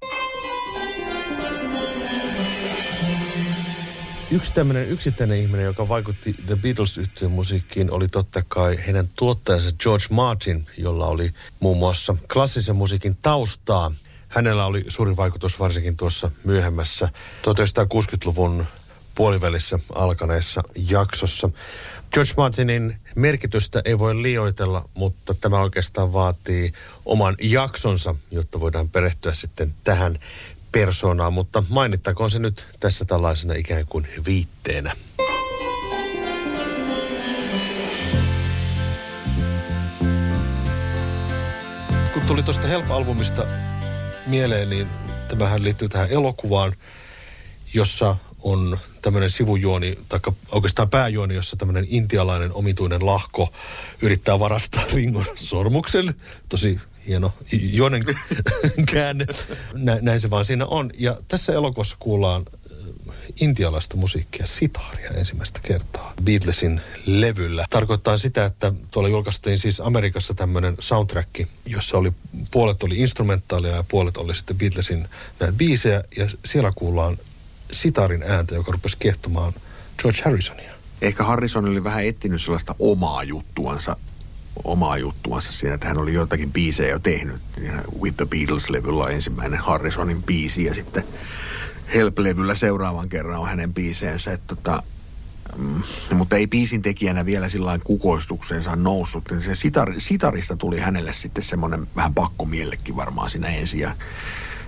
Yksi 4.30 4.52
tämmöinen 4.52 4.88
yksittäinen 4.88 5.38
ihminen, 5.38 5.66
joka 5.66 5.88
vaikutti 5.88 6.32
The 6.32 6.56
beatles 6.56 6.98
yhtiön 6.98 7.30
musiikkiin, 7.30 7.90
oli 7.90 8.08
totta 8.08 8.42
kai 8.48 8.78
heidän 8.86 9.08
tuottajansa 9.16 9.70
George 9.72 10.04
Martin, 10.10 10.66
jolla 10.78 11.06
oli 11.06 11.30
muun 11.60 11.78
muassa 11.78 12.16
klassisen 12.32 12.76
musiikin 12.76 13.16
taustaa. 13.22 13.92
Hänellä 14.28 14.66
oli 14.66 14.84
suuri 14.88 15.16
vaikutus 15.16 15.58
varsinkin 15.58 15.96
tuossa 15.96 16.30
myöhemmässä 16.44 17.08
1960-luvun 17.42 18.66
puolivälissä 19.14 19.78
alkaneessa 19.94 20.62
jaksossa. 20.88 21.50
George 22.12 22.32
Martinin 22.36 22.96
merkitystä 23.16 23.82
ei 23.84 23.98
voi 23.98 24.22
liioitella, 24.22 24.84
mutta 24.94 25.34
tämä 25.34 25.60
oikeastaan 25.60 26.12
vaatii 26.12 26.72
oman 27.04 27.36
jaksonsa, 27.40 28.14
jotta 28.30 28.60
voidaan 28.60 28.88
perehtyä 28.88 29.34
sitten 29.34 29.74
tähän 29.84 30.18
persoonaan. 30.72 31.32
Mutta 31.32 31.64
mainittakoon 31.68 32.30
se 32.30 32.38
nyt 32.38 32.66
tässä 32.80 33.04
tällaisena 33.04 33.54
ikään 33.54 33.86
kuin 33.86 34.08
viitteenä. 34.26 34.96
Kun 42.12 42.22
tuli 42.26 42.42
tuosta 42.42 42.66
Help-albumista 42.66 43.46
mieleen, 44.26 44.70
niin 44.70 44.88
tämähän 45.28 45.62
liittyy 45.62 45.88
tähän 45.88 46.10
elokuvaan, 46.10 46.72
jossa 47.74 48.16
on 48.42 48.78
tämmöinen 49.08 49.30
sivujuoni, 49.30 49.98
tai 50.08 50.20
oikeastaan 50.52 50.90
pääjuoni, 50.90 51.34
jossa 51.34 51.56
tämmöinen 51.56 51.86
intialainen 51.88 52.52
omituinen 52.52 53.06
lahko 53.06 53.52
yrittää 54.02 54.38
varastaa 54.38 54.84
Ringon 54.94 55.24
sormuksen. 55.34 56.14
Tosi 56.48 56.80
hieno 57.06 57.32
juonen 57.52 58.04
käänne. 58.92 59.26
Nä, 59.74 59.98
näin 60.02 60.20
se 60.20 60.30
vaan 60.30 60.44
siinä 60.44 60.66
on. 60.66 60.90
Ja 60.98 61.16
tässä 61.28 61.52
elokuvassa 61.52 61.96
kuullaan 61.98 62.44
äh, 62.72 63.16
intialaista 63.40 63.96
musiikkia, 63.96 64.46
sitaaria 64.46 65.10
ensimmäistä 65.10 65.60
kertaa 65.62 66.12
Beatlesin 66.24 66.80
levyllä. 67.06 67.66
Tarkoittaa 67.70 68.18
sitä, 68.18 68.44
että 68.44 68.72
tuolla 68.90 69.08
julkaistiin 69.08 69.58
siis 69.58 69.80
Amerikassa 69.80 70.34
tämmöinen 70.34 70.76
soundtrack, 70.80 71.28
jossa 71.66 71.98
oli 71.98 72.12
puolet 72.50 72.82
oli 72.82 72.96
instrumentaalia 72.96 73.76
ja 73.76 73.84
puolet 73.88 74.16
oli 74.16 74.36
sitten 74.36 74.58
Beatlesin 74.58 75.08
näitä 75.40 75.56
biisejä. 75.56 76.04
Ja 76.16 76.26
siellä 76.44 76.72
kuullaan 76.74 77.16
sitarin 77.72 78.22
ääntä, 78.22 78.54
joka 78.54 78.72
rupesi 78.72 78.96
kehtomaan 79.00 79.52
George 80.02 80.22
Harrisonia. 80.24 80.74
Ehkä 81.02 81.24
Harrison 81.24 81.68
oli 81.68 81.84
vähän 81.84 82.04
etsinyt 82.04 82.42
sellaista 82.42 82.74
omaa 82.78 83.22
juttuansa 83.22 83.96
omaa 84.64 84.98
juttuansa 84.98 85.52
siinä, 85.52 85.74
että 85.74 85.88
hän 85.88 85.98
oli 85.98 86.12
joitakin 86.12 86.52
biisejä 86.52 86.90
jo 86.90 86.98
tehnyt. 86.98 87.36
With 88.00 88.16
the 88.16 88.26
Beatles-levyllä 88.26 89.10
ensimmäinen 89.10 89.58
Harrisonin 89.58 90.22
biisi 90.22 90.64
ja 90.64 90.74
sitten 90.74 91.04
Help-levyllä 91.94 92.54
seuraavan 92.54 93.08
kerran 93.08 93.40
on 93.40 93.48
hänen 93.48 93.74
biiseensä. 93.74 94.32
Että 94.32 94.56
tota, 94.56 94.82
mm, 95.56 95.82
mutta 96.14 96.36
ei 96.36 96.46
biisin 96.46 96.82
tekijänä 96.82 97.26
vielä 97.26 97.48
sillä 97.48 97.78
kukoistuksensa 97.78 98.76
noussut. 98.76 99.24
Se 99.40 99.54
sitar, 99.54 99.94
sitarista 99.98 100.56
tuli 100.56 100.78
hänelle 100.78 101.12
sitten 101.12 101.44
semmoinen 101.44 101.86
vähän 101.96 102.14
pakkomiellekin 102.14 102.96
varmaan 102.96 103.30
siinä 103.30 103.48
ensin. 103.48 103.80
Ja 103.80 103.96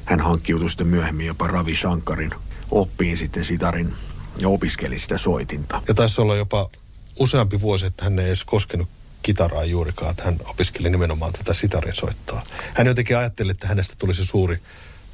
hän 0.04 0.20
hankkiutui 0.20 0.70
sitten 0.70 0.86
myöhemmin 0.86 1.26
jopa 1.26 1.46
Ravi 1.46 1.76
Shankarin 1.76 2.30
oppiin 2.70 3.16
sitten 3.16 3.44
sitarin 3.44 3.94
ja 4.38 4.48
opiskeli 4.48 4.98
sitä 4.98 5.18
soitinta. 5.18 5.82
Ja 5.88 5.94
taisi 5.94 6.20
olla 6.20 6.36
jopa 6.36 6.70
useampi 7.18 7.60
vuosi, 7.60 7.86
että 7.86 8.04
hän 8.04 8.18
ei 8.18 8.26
edes 8.26 8.44
koskenut 8.44 8.88
kitaraa 9.22 9.64
juurikaan, 9.64 10.10
että 10.10 10.24
hän 10.24 10.38
opiskeli 10.44 10.90
nimenomaan 10.90 11.32
tätä 11.32 11.54
sitarin 11.54 11.94
soittaa. 11.94 12.42
Hän 12.74 12.86
jotenkin 12.86 13.16
ajatteli, 13.16 13.50
että 13.50 13.68
hänestä 13.68 13.94
tulisi 13.98 14.24
suuri 14.24 14.58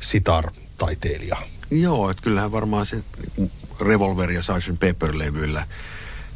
sitar-taiteilija. 0.00 1.36
Joo, 1.70 2.10
että 2.10 2.22
kyllähän 2.22 2.52
varmaan 2.52 2.86
se 2.86 3.02
Revolver 3.80 4.30
ja 4.30 4.42
Sgt. 4.42 4.80
Pepper-levyillä 4.80 5.66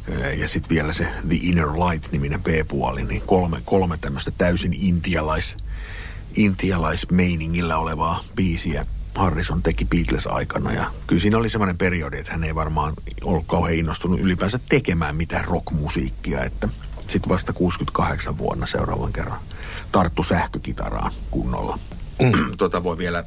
eh, 0.07 0.39
ja 0.39 0.47
sitten 0.47 0.69
vielä 0.69 0.93
se 0.93 1.03
The 1.03 1.35
Inner 1.41 1.67
Light-niminen 1.67 2.43
B-puoli, 2.43 3.03
niin 3.03 3.21
kolme, 3.21 3.61
kolme 3.65 3.97
tämmöistä 3.97 4.31
täysin 4.31 4.73
intialais, 4.73 5.57
intialaismeiningillä 6.35 7.77
olevaa 7.77 8.23
biisiä 8.35 8.85
Harrison 9.15 9.63
teki 9.63 9.85
Beatles-aikana. 9.85 10.73
Ja 10.73 10.91
kyllä 11.07 11.21
siinä 11.21 11.37
oli 11.37 11.49
semmoinen 11.49 11.77
periodi, 11.77 12.17
että 12.17 12.31
hän 12.31 12.43
ei 12.43 12.55
varmaan 12.55 12.93
ollut 13.23 13.45
kauhean 13.47 13.75
innostunut 13.75 14.19
ylipäänsä 14.19 14.59
tekemään 14.69 15.15
mitään 15.15 15.45
rockmusiikkia, 15.45 16.43
että– 16.43 16.69
sitten 17.11 17.29
vasta 17.29 17.53
68 17.53 18.37
vuonna 18.37 18.65
seuraavan 18.65 19.13
kerran 19.13 19.39
tarttu 19.91 20.23
sähkökitaraan 20.23 21.11
kunnolla. 21.31 21.79
Mm. 22.21 22.31
tota 22.57 22.83
voi 22.83 22.97
vielä 22.97 23.23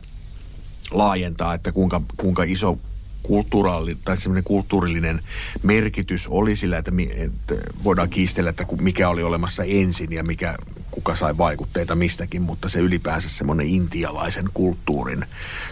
laajentaa, 0.90 1.54
että 1.54 1.72
kuinka, 1.72 2.02
kuinka 2.16 2.42
iso 2.42 2.78
kulttuuraali, 3.24 3.96
tai 4.04 4.16
semmoinen 4.16 4.44
kulttuurillinen 4.44 5.20
merkitys 5.62 6.28
oli 6.28 6.56
sillä, 6.56 6.78
että, 6.78 6.92
että 7.16 7.54
voidaan 7.84 8.10
kiistellä, 8.10 8.50
että 8.50 8.66
mikä 8.80 9.08
oli 9.08 9.22
olemassa 9.22 9.64
ensin 9.64 10.12
ja 10.12 10.22
mikä, 10.22 10.54
kuka 10.90 11.16
sai 11.16 11.38
vaikutteita 11.38 11.94
mistäkin, 11.94 12.42
mutta 12.42 12.68
se 12.68 12.78
ylipäänsä 12.78 13.28
semmoinen 13.28 13.66
intialaisen 13.66 14.50
kulttuurin 14.54 15.24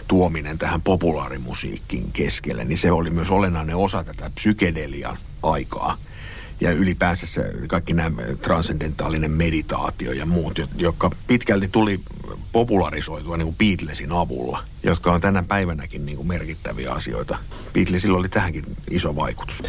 tuominen 0.07 0.57
tähän 0.57 0.81
populaarimusiikkiin 0.81 2.11
keskelle, 2.11 2.65
niin 2.65 2.77
se 2.77 2.91
oli 2.91 3.09
myös 3.09 3.31
olennainen 3.31 3.75
osa 3.75 4.03
tätä 4.03 4.31
psykedelian 4.35 5.17
aikaa– 5.43 5.97
ja 6.63 6.71
ylipäänsä 6.71 7.27
se 7.27 7.53
kaikki 7.67 7.93
nämä 7.93 8.21
transcendentaalinen 8.41 9.31
meditaatio 9.31 10.11
ja 10.11 10.25
muut, 10.25 10.59
jotka 10.75 11.11
pitkälti 11.27 11.67
tuli 11.67 11.99
popularisoitua 12.53 13.37
niin 13.37 13.45
kuin 13.45 13.55
Beatlesin 13.55 14.11
avulla, 14.11 14.63
jotka 14.83 15.11
on 15.11 15.21
tänä 15.21 15.43
päivänäkin 15.43 16.05
niin 16.05 16.17
kuin 16.17 16.27
merkittäviä 16.27 16.91
asioita. 16.91 17.37
Beatlesilla 17.73 18.17
oli 18.17 18.29
tähänkin 18.29 18.65
iso 18.89 19.15
vaikutus. 19.15 19.63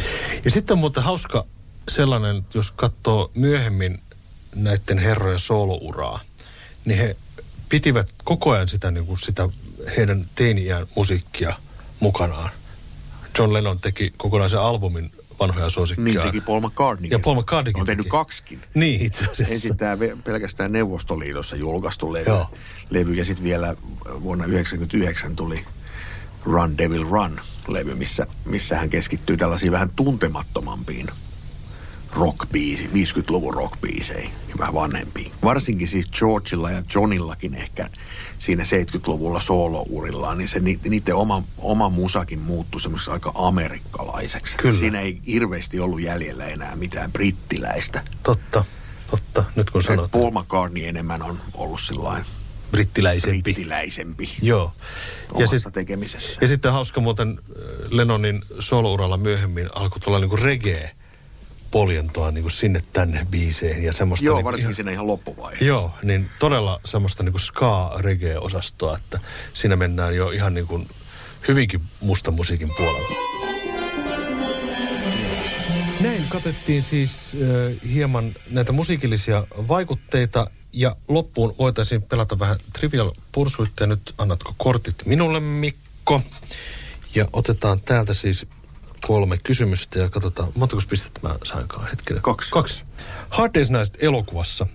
Ja 0.45 0.51
sitten 0.51 0.77
muuten 0.77 1.03
hauska 1.03 1.45
sellainen, 1.89 2.45
jos 2.53 2.71
katsoo 2.71 3.31
myöhemmin 3.35 3.99
näiden 4.55 4.97
herrojen 4.97 5.39
soolouraa, 5.39 6.19
niin 6.85 6.99
he 6.99 7.15
pitivät 7.69 8.09
koko 8.23 8.51
ajan 8.51 8.69
sitä, 8.69 8.91
niin 8.91 9.05
kuin 9.05 9.19
sitä 9.19 9.49
heidän 9.97 10.25
teiniään 10.35 10.87
musiikkia 10.95 11.55
mukanaan. 11.99 12.49
John 13.39 13.53
Lennon 13.53 13.79
teki 13.79 14.13
kokonaisen 14.17 14.59
albumin 14.59 15.11
vanhoja 15.39 15.69
suosikkia. 15.69 16.03
Niin 16.05 16.21
teki 16.21 16.41
Paul 16.41 16.59
McCartney. 16.59 17.09
Ja 17.11 17.19
Paul 17.19 17.41
McCartney 17.41 17.73
On 17.75 17.85
tehnyt 17.85 18.07
kaksikin. 18.07 18.61
Niin 18.73 19.01
itse 19.01 19.25
asiassa. 19.25 19.53
Ensin 19.53 19.77
tämä 19.77 19.97
pelkästään 20.23 20.71
Neuvostoliitossa 20.71 21.55
julkaistu 21.55 22.13
levy. 22.13 22.25
Joo. 22.27 22.49
levy 22.89 23.13
ja 23.13 23.25
sitten 23.25 23.43
vielä 23.43 23.75
vuonna 24.05 24.43
1999 24.43 25.35
tuli 25.35 25.65
Run 26.45 26.77
Devil 26.77 27.05
Run 27.09 27.39
levy, 27.67 27.95
missä, 27.95 28.27
missä 28.45 28.77
hän 28.77 28.89
keskittyy 28.89 29.37
tällaisiin 29.37 29.71
vähän 29.71 29.89
tuntemattomampiin 29.95 31.07
rockbiisi, 32.15 32.89
50-luvun 32.93 33.53
rockbiiseihin 33.53 34.31
ja 34.49 34.55
vähän 34.59 34.73
vanhempiin. 34.73 35.31
Varsinkin 35.43 35.87
siis 35.87 36.05
Georgeilla 36.11 36.71
ja 36.71 36.83
Johnillakin 36.95 37.55
ehkä 37.55 37.89
siinä 38.39 38.63
70-luvulla 38.63 39.41
soolourillaan, 39.41 40.37
niin 40.37 40.47
se 40.47 40.59
niiden 40.59 41.15
oma, 41.15 41.43
oma 41.57 41.89
musakin 41.89 42.39
muuttui 42.39 42.81
semmoisessa 42.81 43.11
aika 43.11 43.31
amerikkalaiseksi. 43.35 44.57
Kyllä. 44.57 44.79
Siinä 44.79 44.99
ei 45.01 45.19
hirveästi 45.27 45.79
ollut 45.79 46.01
jäljellä 46.01 46.45
enää 46.45 46.75
mitään 46.75 47.11
brittiläistä. 47.11 48.03
Totta, 48.23 48.65
totta, 49.11 49.43
nyt 49.55 49.69
kun 49.69 49.83
sanot. 49.83 50.11
Paul 50.11 50.31
McCartney 50.31 50.87
enemmän 50.87 51.21
on 51.21 51.39
ollut 51.53 51.81
sellainen 51.81 52.25
brittiläisempi. 52.71 53.41
Brittiläisempi. 53.41 54.29
Joo. 54.41 54.71
Ja, 55.37 55.47
sit, 55.47 55.63
tekemisessä. 55.73 56.37
ja 56.41 56.47
sitten 56.47 56.71
hauska 56.71 57.01
muuten 57.01 57.29
äh, 57.29 57.55
Lennonin 57.91 58.41
solouralla 58.59 59.17
myöhemmin 59.17 59.69
alkoi 59.75 59.99
tulla 59.99 60.19
niinku 60.19 60.35
reggae 60.35 60.91
poljentoa 61.75 62.31
niin 62.31 62.41
kuin 62.41 62.51
sinne 62.51 62.83
tänne 62.93 63.27
biiseihin 63.31 63.83
ja 63.83 63.93
semmoista... 63.93 64.25
Joo, 64.25 64.35
niin 64.35 64.45
varsinkin 64.45 64.65
ihan, 64.65 64.75
siinä 64.75 64.91
ihan 64.91 65.07
loppuvaiheessa. 65.07 65.65
Joo, 65.65 65.91
niin 66.03 66.29
todella 66.39 66.79
semmoista 66.85 67.23
niin 67.23 67.33
kuin 67.33 67.41
ska-reggae-osastoa, 67.41 68.97
että 68.97 69.19
siinä 69.53 69.75
mennään 69.75 70.15
jo 70.15 70.29
ihan 70.29 70.53
niin 70.53 70.67
kuin 70.67 70.87
hyvinkin 71.47 71.81
musta 72.01 72.31
musiikin 72.31 72.69
puolella. 72.77 73.07
Näin 75.99 76.27
katettiin 76.29 76.83
siis 76.83 77.35
äh, 77.35 77.91
hieman 77.93 78.35
näitä 78.49 78.71
musiikillisia 78.71 79.47
vaikutteita 79.67 80.49
ja 80.73 80.95
loppuun 81.07 81.55
voitaisiin 81.59 82.01
pelata 82.01 82.39
vähän 82.39 82.57
Trivial 82.73 83.11
Pursuitte. 83.31 83.87
Nyt 83.87 84.13
annatko 84.17 84.53
kortit 84.57 85.05
minulle, 85.05 85.39
Mikko? 85.39 86.21
Ja 87.15 87.25
otetaan 87.33 87.81
täältä 87.81 88.13
siis 88.13 88.47
kolme 89.07 89.37
kysymystä 89.37 89.99
ja 89.99 90.09
katsotaan, 90.09 90.49
montako 90.55 90.81
pistettä 90.89 91.19
mä 91.23 91.35
sainkaan 91.43 91.87
hetkinen. 91.89 92.21
Kaksi. 92.21 92.51
Kaksi. 92.51 92.83
Hard 93.29 93.55
Day's 93.55 93.77
Night 93.77 94.03
elokuvassa. 94.03 94.67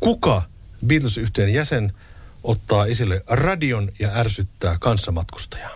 Kuka 0.00 0.42
Beatles-yhtiön 0.86 1.52
jäsen 1.52 1.92
ottaa 2.42 2.86
esille 2.86 3.22
radion 3.28 3.88
ja 3.98 4.10
ärsyttää 4.14 4.76
kanssamatkustajaa? 4.80 5.70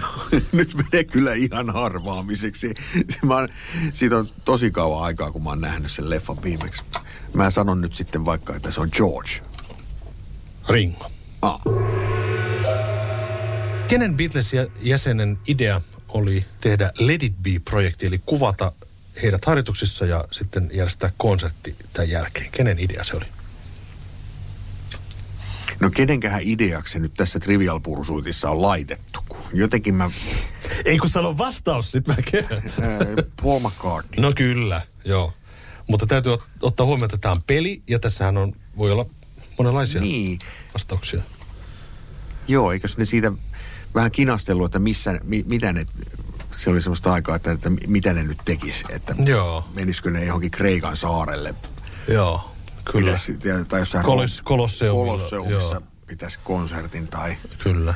No, 0.00 0.08
nyt 0.52 0.74
menee 0.74 1.04
kyllä 1.04 1.34
ihan 1.34 1.70
harvaamiseksi. 1.70 2.74
Mä, 3.22 3.48
siitä 3.92 4.16
on 4.16 4.28
tosi 4.44 4.70
kauan 4.70 5.04
aikaa, 5.04 5.30
kun 5.30 5.42
mä 5.42 5.50
oon 5.50 5.60
nähnyt 5.60 5.92
sen 5.92 6.10
leffan 6.10 6.42
viimeksi. 6.42 6.82
Mä 7.34 7.50
sanon 7.50 7.80
nyt 7.80 7.94
sitten 7.94 8.24
vaikka, 8.24 8.56
että 8.56 8.70
se 8.70 8.80
on 8.80 8.88
George. 8.92 9.30
Ringo. 10.68 11.10
Ah. 11.42 11.60
Kenen 13.88 14.16
Beatles-jäsenen 14.16 15.38
idea 15.48 15.80
oli 16.08 16.44
tehdä 16.60 16.92
Let 16.98 17.22
It 17.22 17.34
Be-projekti, 17.42 18.06
eli 18.06 18.20
kuvata 18.26 18.72
heidät 19.22 19.44
harjoituksissa 19.44 20.06
ja 20.06 20.24
sitten 20.32 20.70
järjestää 20.72 21.12
konsertti 21.16 21.76
tämän 21.92 22.10
jälkeen. 22.10 22.50
Kenen 22.52 22.78
idea 22.78 23.04
se 23.04 23.16
oli? 23.16 23.24
No 25.80 25.90
kenenkähän 25.90 26.42
ideaksi 26.44 26.98
nyt 26.98 27.14
tässä 27.14 27.40
Trivial 27.40 27.80
Pursuitissa 27.80 28.50
on 28.50 28.62
laitettu, 28.62 29.20
jotenkin 29.52 29.94
mä... 29.94 30.10
Ei 30.84 30.98
kun 30.98 31.10
sano 31.10 31.38
vastaus, 31.38 31.92
sit 31.92 32.06
mä. 32.06 32.14
Ää, 32.14 32.98
Paul 33.42 33.60
McCartney. 33.60 34.22
No 34.22 34.32
kyllä, 34.36 34.82
joo. 35.04 35.32
Mutta 35.86 36.06
täytyy 36.06 36.34
ot- 36.34 36.44
ottaa 36.62 36.86
huomioon, 36.86 37.04
että 37.04 37.18
tämä 37.18 37.32
on 37.32 37.42
peli 37.42 37.82
ja 37.88 37.98
tässähän 37.98 38.36
on, 38.36 38.52
voi 38.76 38.92
olla 38.92 39.06
monenlaisia 39.58 40.00
Niin. 40.00 40.38
vastauksia. 40.74 41.22
Joo, 42.48 42.72
eikös 42.72 42.96
ne 42.98 43.04
siitä 43.04 43.32
vähän 43.96 44.10
kinastellut, 44.10 44.66
että 44.66 44.78
missä, 44.78 45.20
mi, 45.24 45.44
mitä 45.46 45.72
ne, 45.72 45.86
se 46.56 46.70
oli 46.70 46.82
semmoista 46.82 47.12
aikaa, 47.12 47.36
että, 47.36 47.52
että 47.52 47.70
mitä 47.86 48.12
ne 48.12 48.22
nyt 48.22 48.38
tekis, 48.44 48.84
että 48.88 49.14
Joo. 49.24 49.68
menisikö 49.74 50.10
ne 50.10 50.24
johonkin 50.24 50.50
Kreikan 50.50 50.96
saarelle. 50.96 51.54
Joo, 52.08 52.52
kyllä. 52.92 53.06
Pitäisi, 53.06 53.38
tai 53.68 53.80
jossain 53.80 54.04
Kolos- 54.04 54.42
Kolosseumilla, 54.44 55.12
Kolosseumissa 55.12 55.74
joo. 55.74 55.82
pitäisi 56.06 56.38
konsertin 56.44 57.08
tai... 57.08 57.36
Kyllä. 57.58 57.94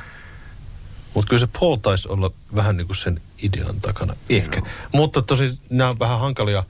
Mutta 1.15 1.29
kyllä 1.29 1.41
se 1.41 1.49
Paul 1.61 1.77
taisi 1.77 2.09
olla 2.09 2.31
vähän 2.55 2.77
niin 2.77 2.87
kuin 2.87 2.97
sen 2.97 3.21
idean 3.43 3.81
takana. 3.81 4.15
Ehkä. 4.29 4.63
Mutta 4.93 5.23
tosi 5.23 5.59
nämä 5.71 5.91
on 5.91 5.99
vähän 5.99 6.21
hankalia, 6.21 6.65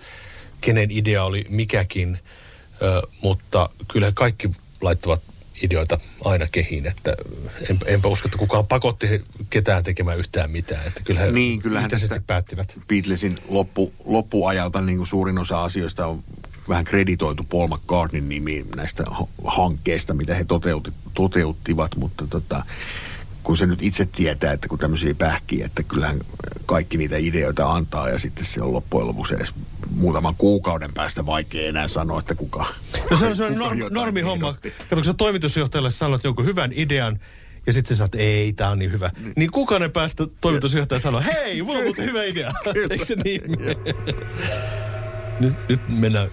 kenen 0.60 0.90
idea 0.90 1.24
oli 1.24 1.46
mikäkin. 1.48 2.18
Ö, 2.82 3.02
mutta 3.22 3.68
kyllä 3.88 4.12
kaikki 4.12 4.50
laittavat 4.80 5.22
ideoita 5.62 5.98
aina 6.24 6.46
kehiin, 6.52 6.86
että 6.86 7.14
enpä, 7.70 7.86
enpä 7.86 8.08
usko, 8.08 8.28
että 8.28 8.38
kukaan 8.38 8.66
pakotti 8.66 9.24
ketään 9.50 9.84
tekemään 9.84 10.18
yhtään 10.18 10.50
mitään. 10.50 10.86
Että 10.86 11.02
kyllä 11.04 11.20
he 11.20 11.30
Niin, 11.30 11.58
kyllähän 11.58 11.90
itse 11.92 12.08
tästä 12.08 12.22
päättivät. 12.26 12.78
Beatlesin 12.88 13.38
loppu, 13.48 13.92
loppuajalta 14.04 14.80
niin 14.80 14.96
kuin 14.96 15.06
suurin 15.06 15.38
osa 15.38 15.64
asioista 15.64 16.06
on 16.06 16.24
vähän 16.68 16.84
kreditoitu 16.84 17.44
Paul 17.44 17.68
McCartneyn 17.68 18.28
nimiin 18.28 18.66
näistä 18.76 19.04
ha- 19.10 19.26
hankkeista, 19.44 20.14
mitä 20.14 20.34
he 20.34 20.44
toteutti, 20.44 20.92
toteuttivat, 21.14 21.96
mutta 21.96 22.26
tota, 22.26 22.64
kun 23.42 23.56
se 23.56 23.66
nyt 23.66 23.82
itse 23.82 24.04
tietää, 24.04 24.52
että 24.52 24.68
kun 24.68 24.78
tämmöisiä 24.78 25.14
pähkiä, 25.14 25.66
että 25.66 25.82
kyllähän 25.82 26.20
kaikki 26.66 26.96
niitä 26.96 27.16
ideoita 27.16 27.72
antaa 27.72 28.08
ja 28.08 28.18
sitten 28.18 28.44
se 28.44 28.62
on 28.62 28.72
loppujen 28.72 29.08
lopuksi 29.08 29.34
edes 29.34 29.54
muutaman 30.00 30.34
kuukauden 30.38 30.94
päästä 30.94 31.26
vaikea 31.26 31.68
enää 31.68 31.88
sanoa, 31.88 32.20
että 32.20 32.34
kuka 32.34 32.66
No 33.10 33.16
se 33.16 33.26
on 33.26 33.36
sellainen 33.36 33.78
kuka 33.78 33.94
norm, 33.94 34.14
homma. 34.24 34.52
Kato, 34.52 34.94
kun 34.94 35.04
sä 35.04 35.14
toimitusjohtajalle 35.14 35.90
sanot 35.90 36.24
jonkun 36.24 36.44
hyvän 36.44 36.72
idean, 36.74 37.20
ja 37.66 37.72
sitten 37.72 37.96
sä 37.96 37.98
sanot, 37.98 38.14
ei, 38.14 38.52
tää 38.52 38.70
on 38.70 38.78
niin 38.78 38.92
hyvä. 38.92 39.10
Niin 39.36 39.50
kukaan 39.50 39.82
ei 39.82 39.88
päästä 39.88 40.26
toimitusjohtaja 40.40 41.00
sanoa, 41.00 41.20
hei, 41.20 41.62
mulla 41.62 41.78
on 41.78 41.84
muuten 41.84 42.04
hyvä 42.04 42.24
idea. 42.24 42.52
Eikö 42.90 43.04
se 43.04 43.16
niin 43.24 43.42
nyt, 45.40 45.68
nyt 45.68 45.80
mennään 45.88 46.28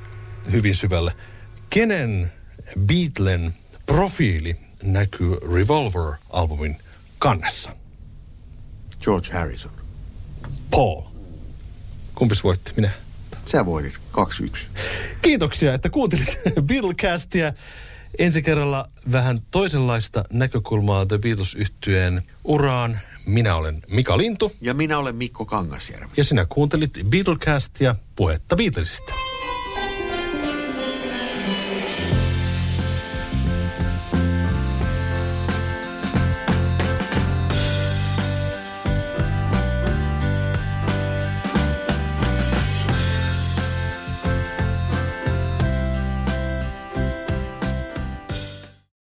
hyvin 0.52 0.76
syvälle. 0.76 1.14
Kenen 1.70 2.32
Beatlen 2.80 3.54
profiili 3.86 4.56
näkyy 4.84 5.36
Revolver-albumin 5.36 6.76
kannessa? 7.20 7.76
George 9.02 9.34
Harrison. 9.34 9.72
Paul. 10.72 11.02
Kumpis 12.16 12.44
voitti? 12.44 12.72
Minä. 12.76 13.07
Sä 13.48 13.66
voitit 13.66 14.00
2-1. 14.12 14.58
Kiitoksia, 15.22 15.74
että 15.74 15.90
kuuntelit 15.90 16.38
Beatlecastia. 16.68 17.54
Ensi 18.20 18.42
kerralla 18.42 18.90
vähän 19.12 19.40
toisenlaista 19.52 20.24
näkökulmaa 20.34 21.06
The 21.06 21.18
beatles 21.18 21.56
yhtyeen 21.56 22.24
uraan. 22.44 23.00
Minä 23.26 23.56
olen 23.56 23.82
Mika 23.90 24.18
Lintu 24.18 24.52
Ja 24.62 24.74
minä 24.74 24.98
olen 24.98 25.16
Mikko 25.16 25.46
Kangasjärvi. 25.46 26.12
ja 26.18 26.24
sinä 26.24 26.46
kuuntelit 26.50 26.92
Beatlecastia 27.10 27.96
puhetta 28.16 28.56
Beatlesista. 28.56 29.14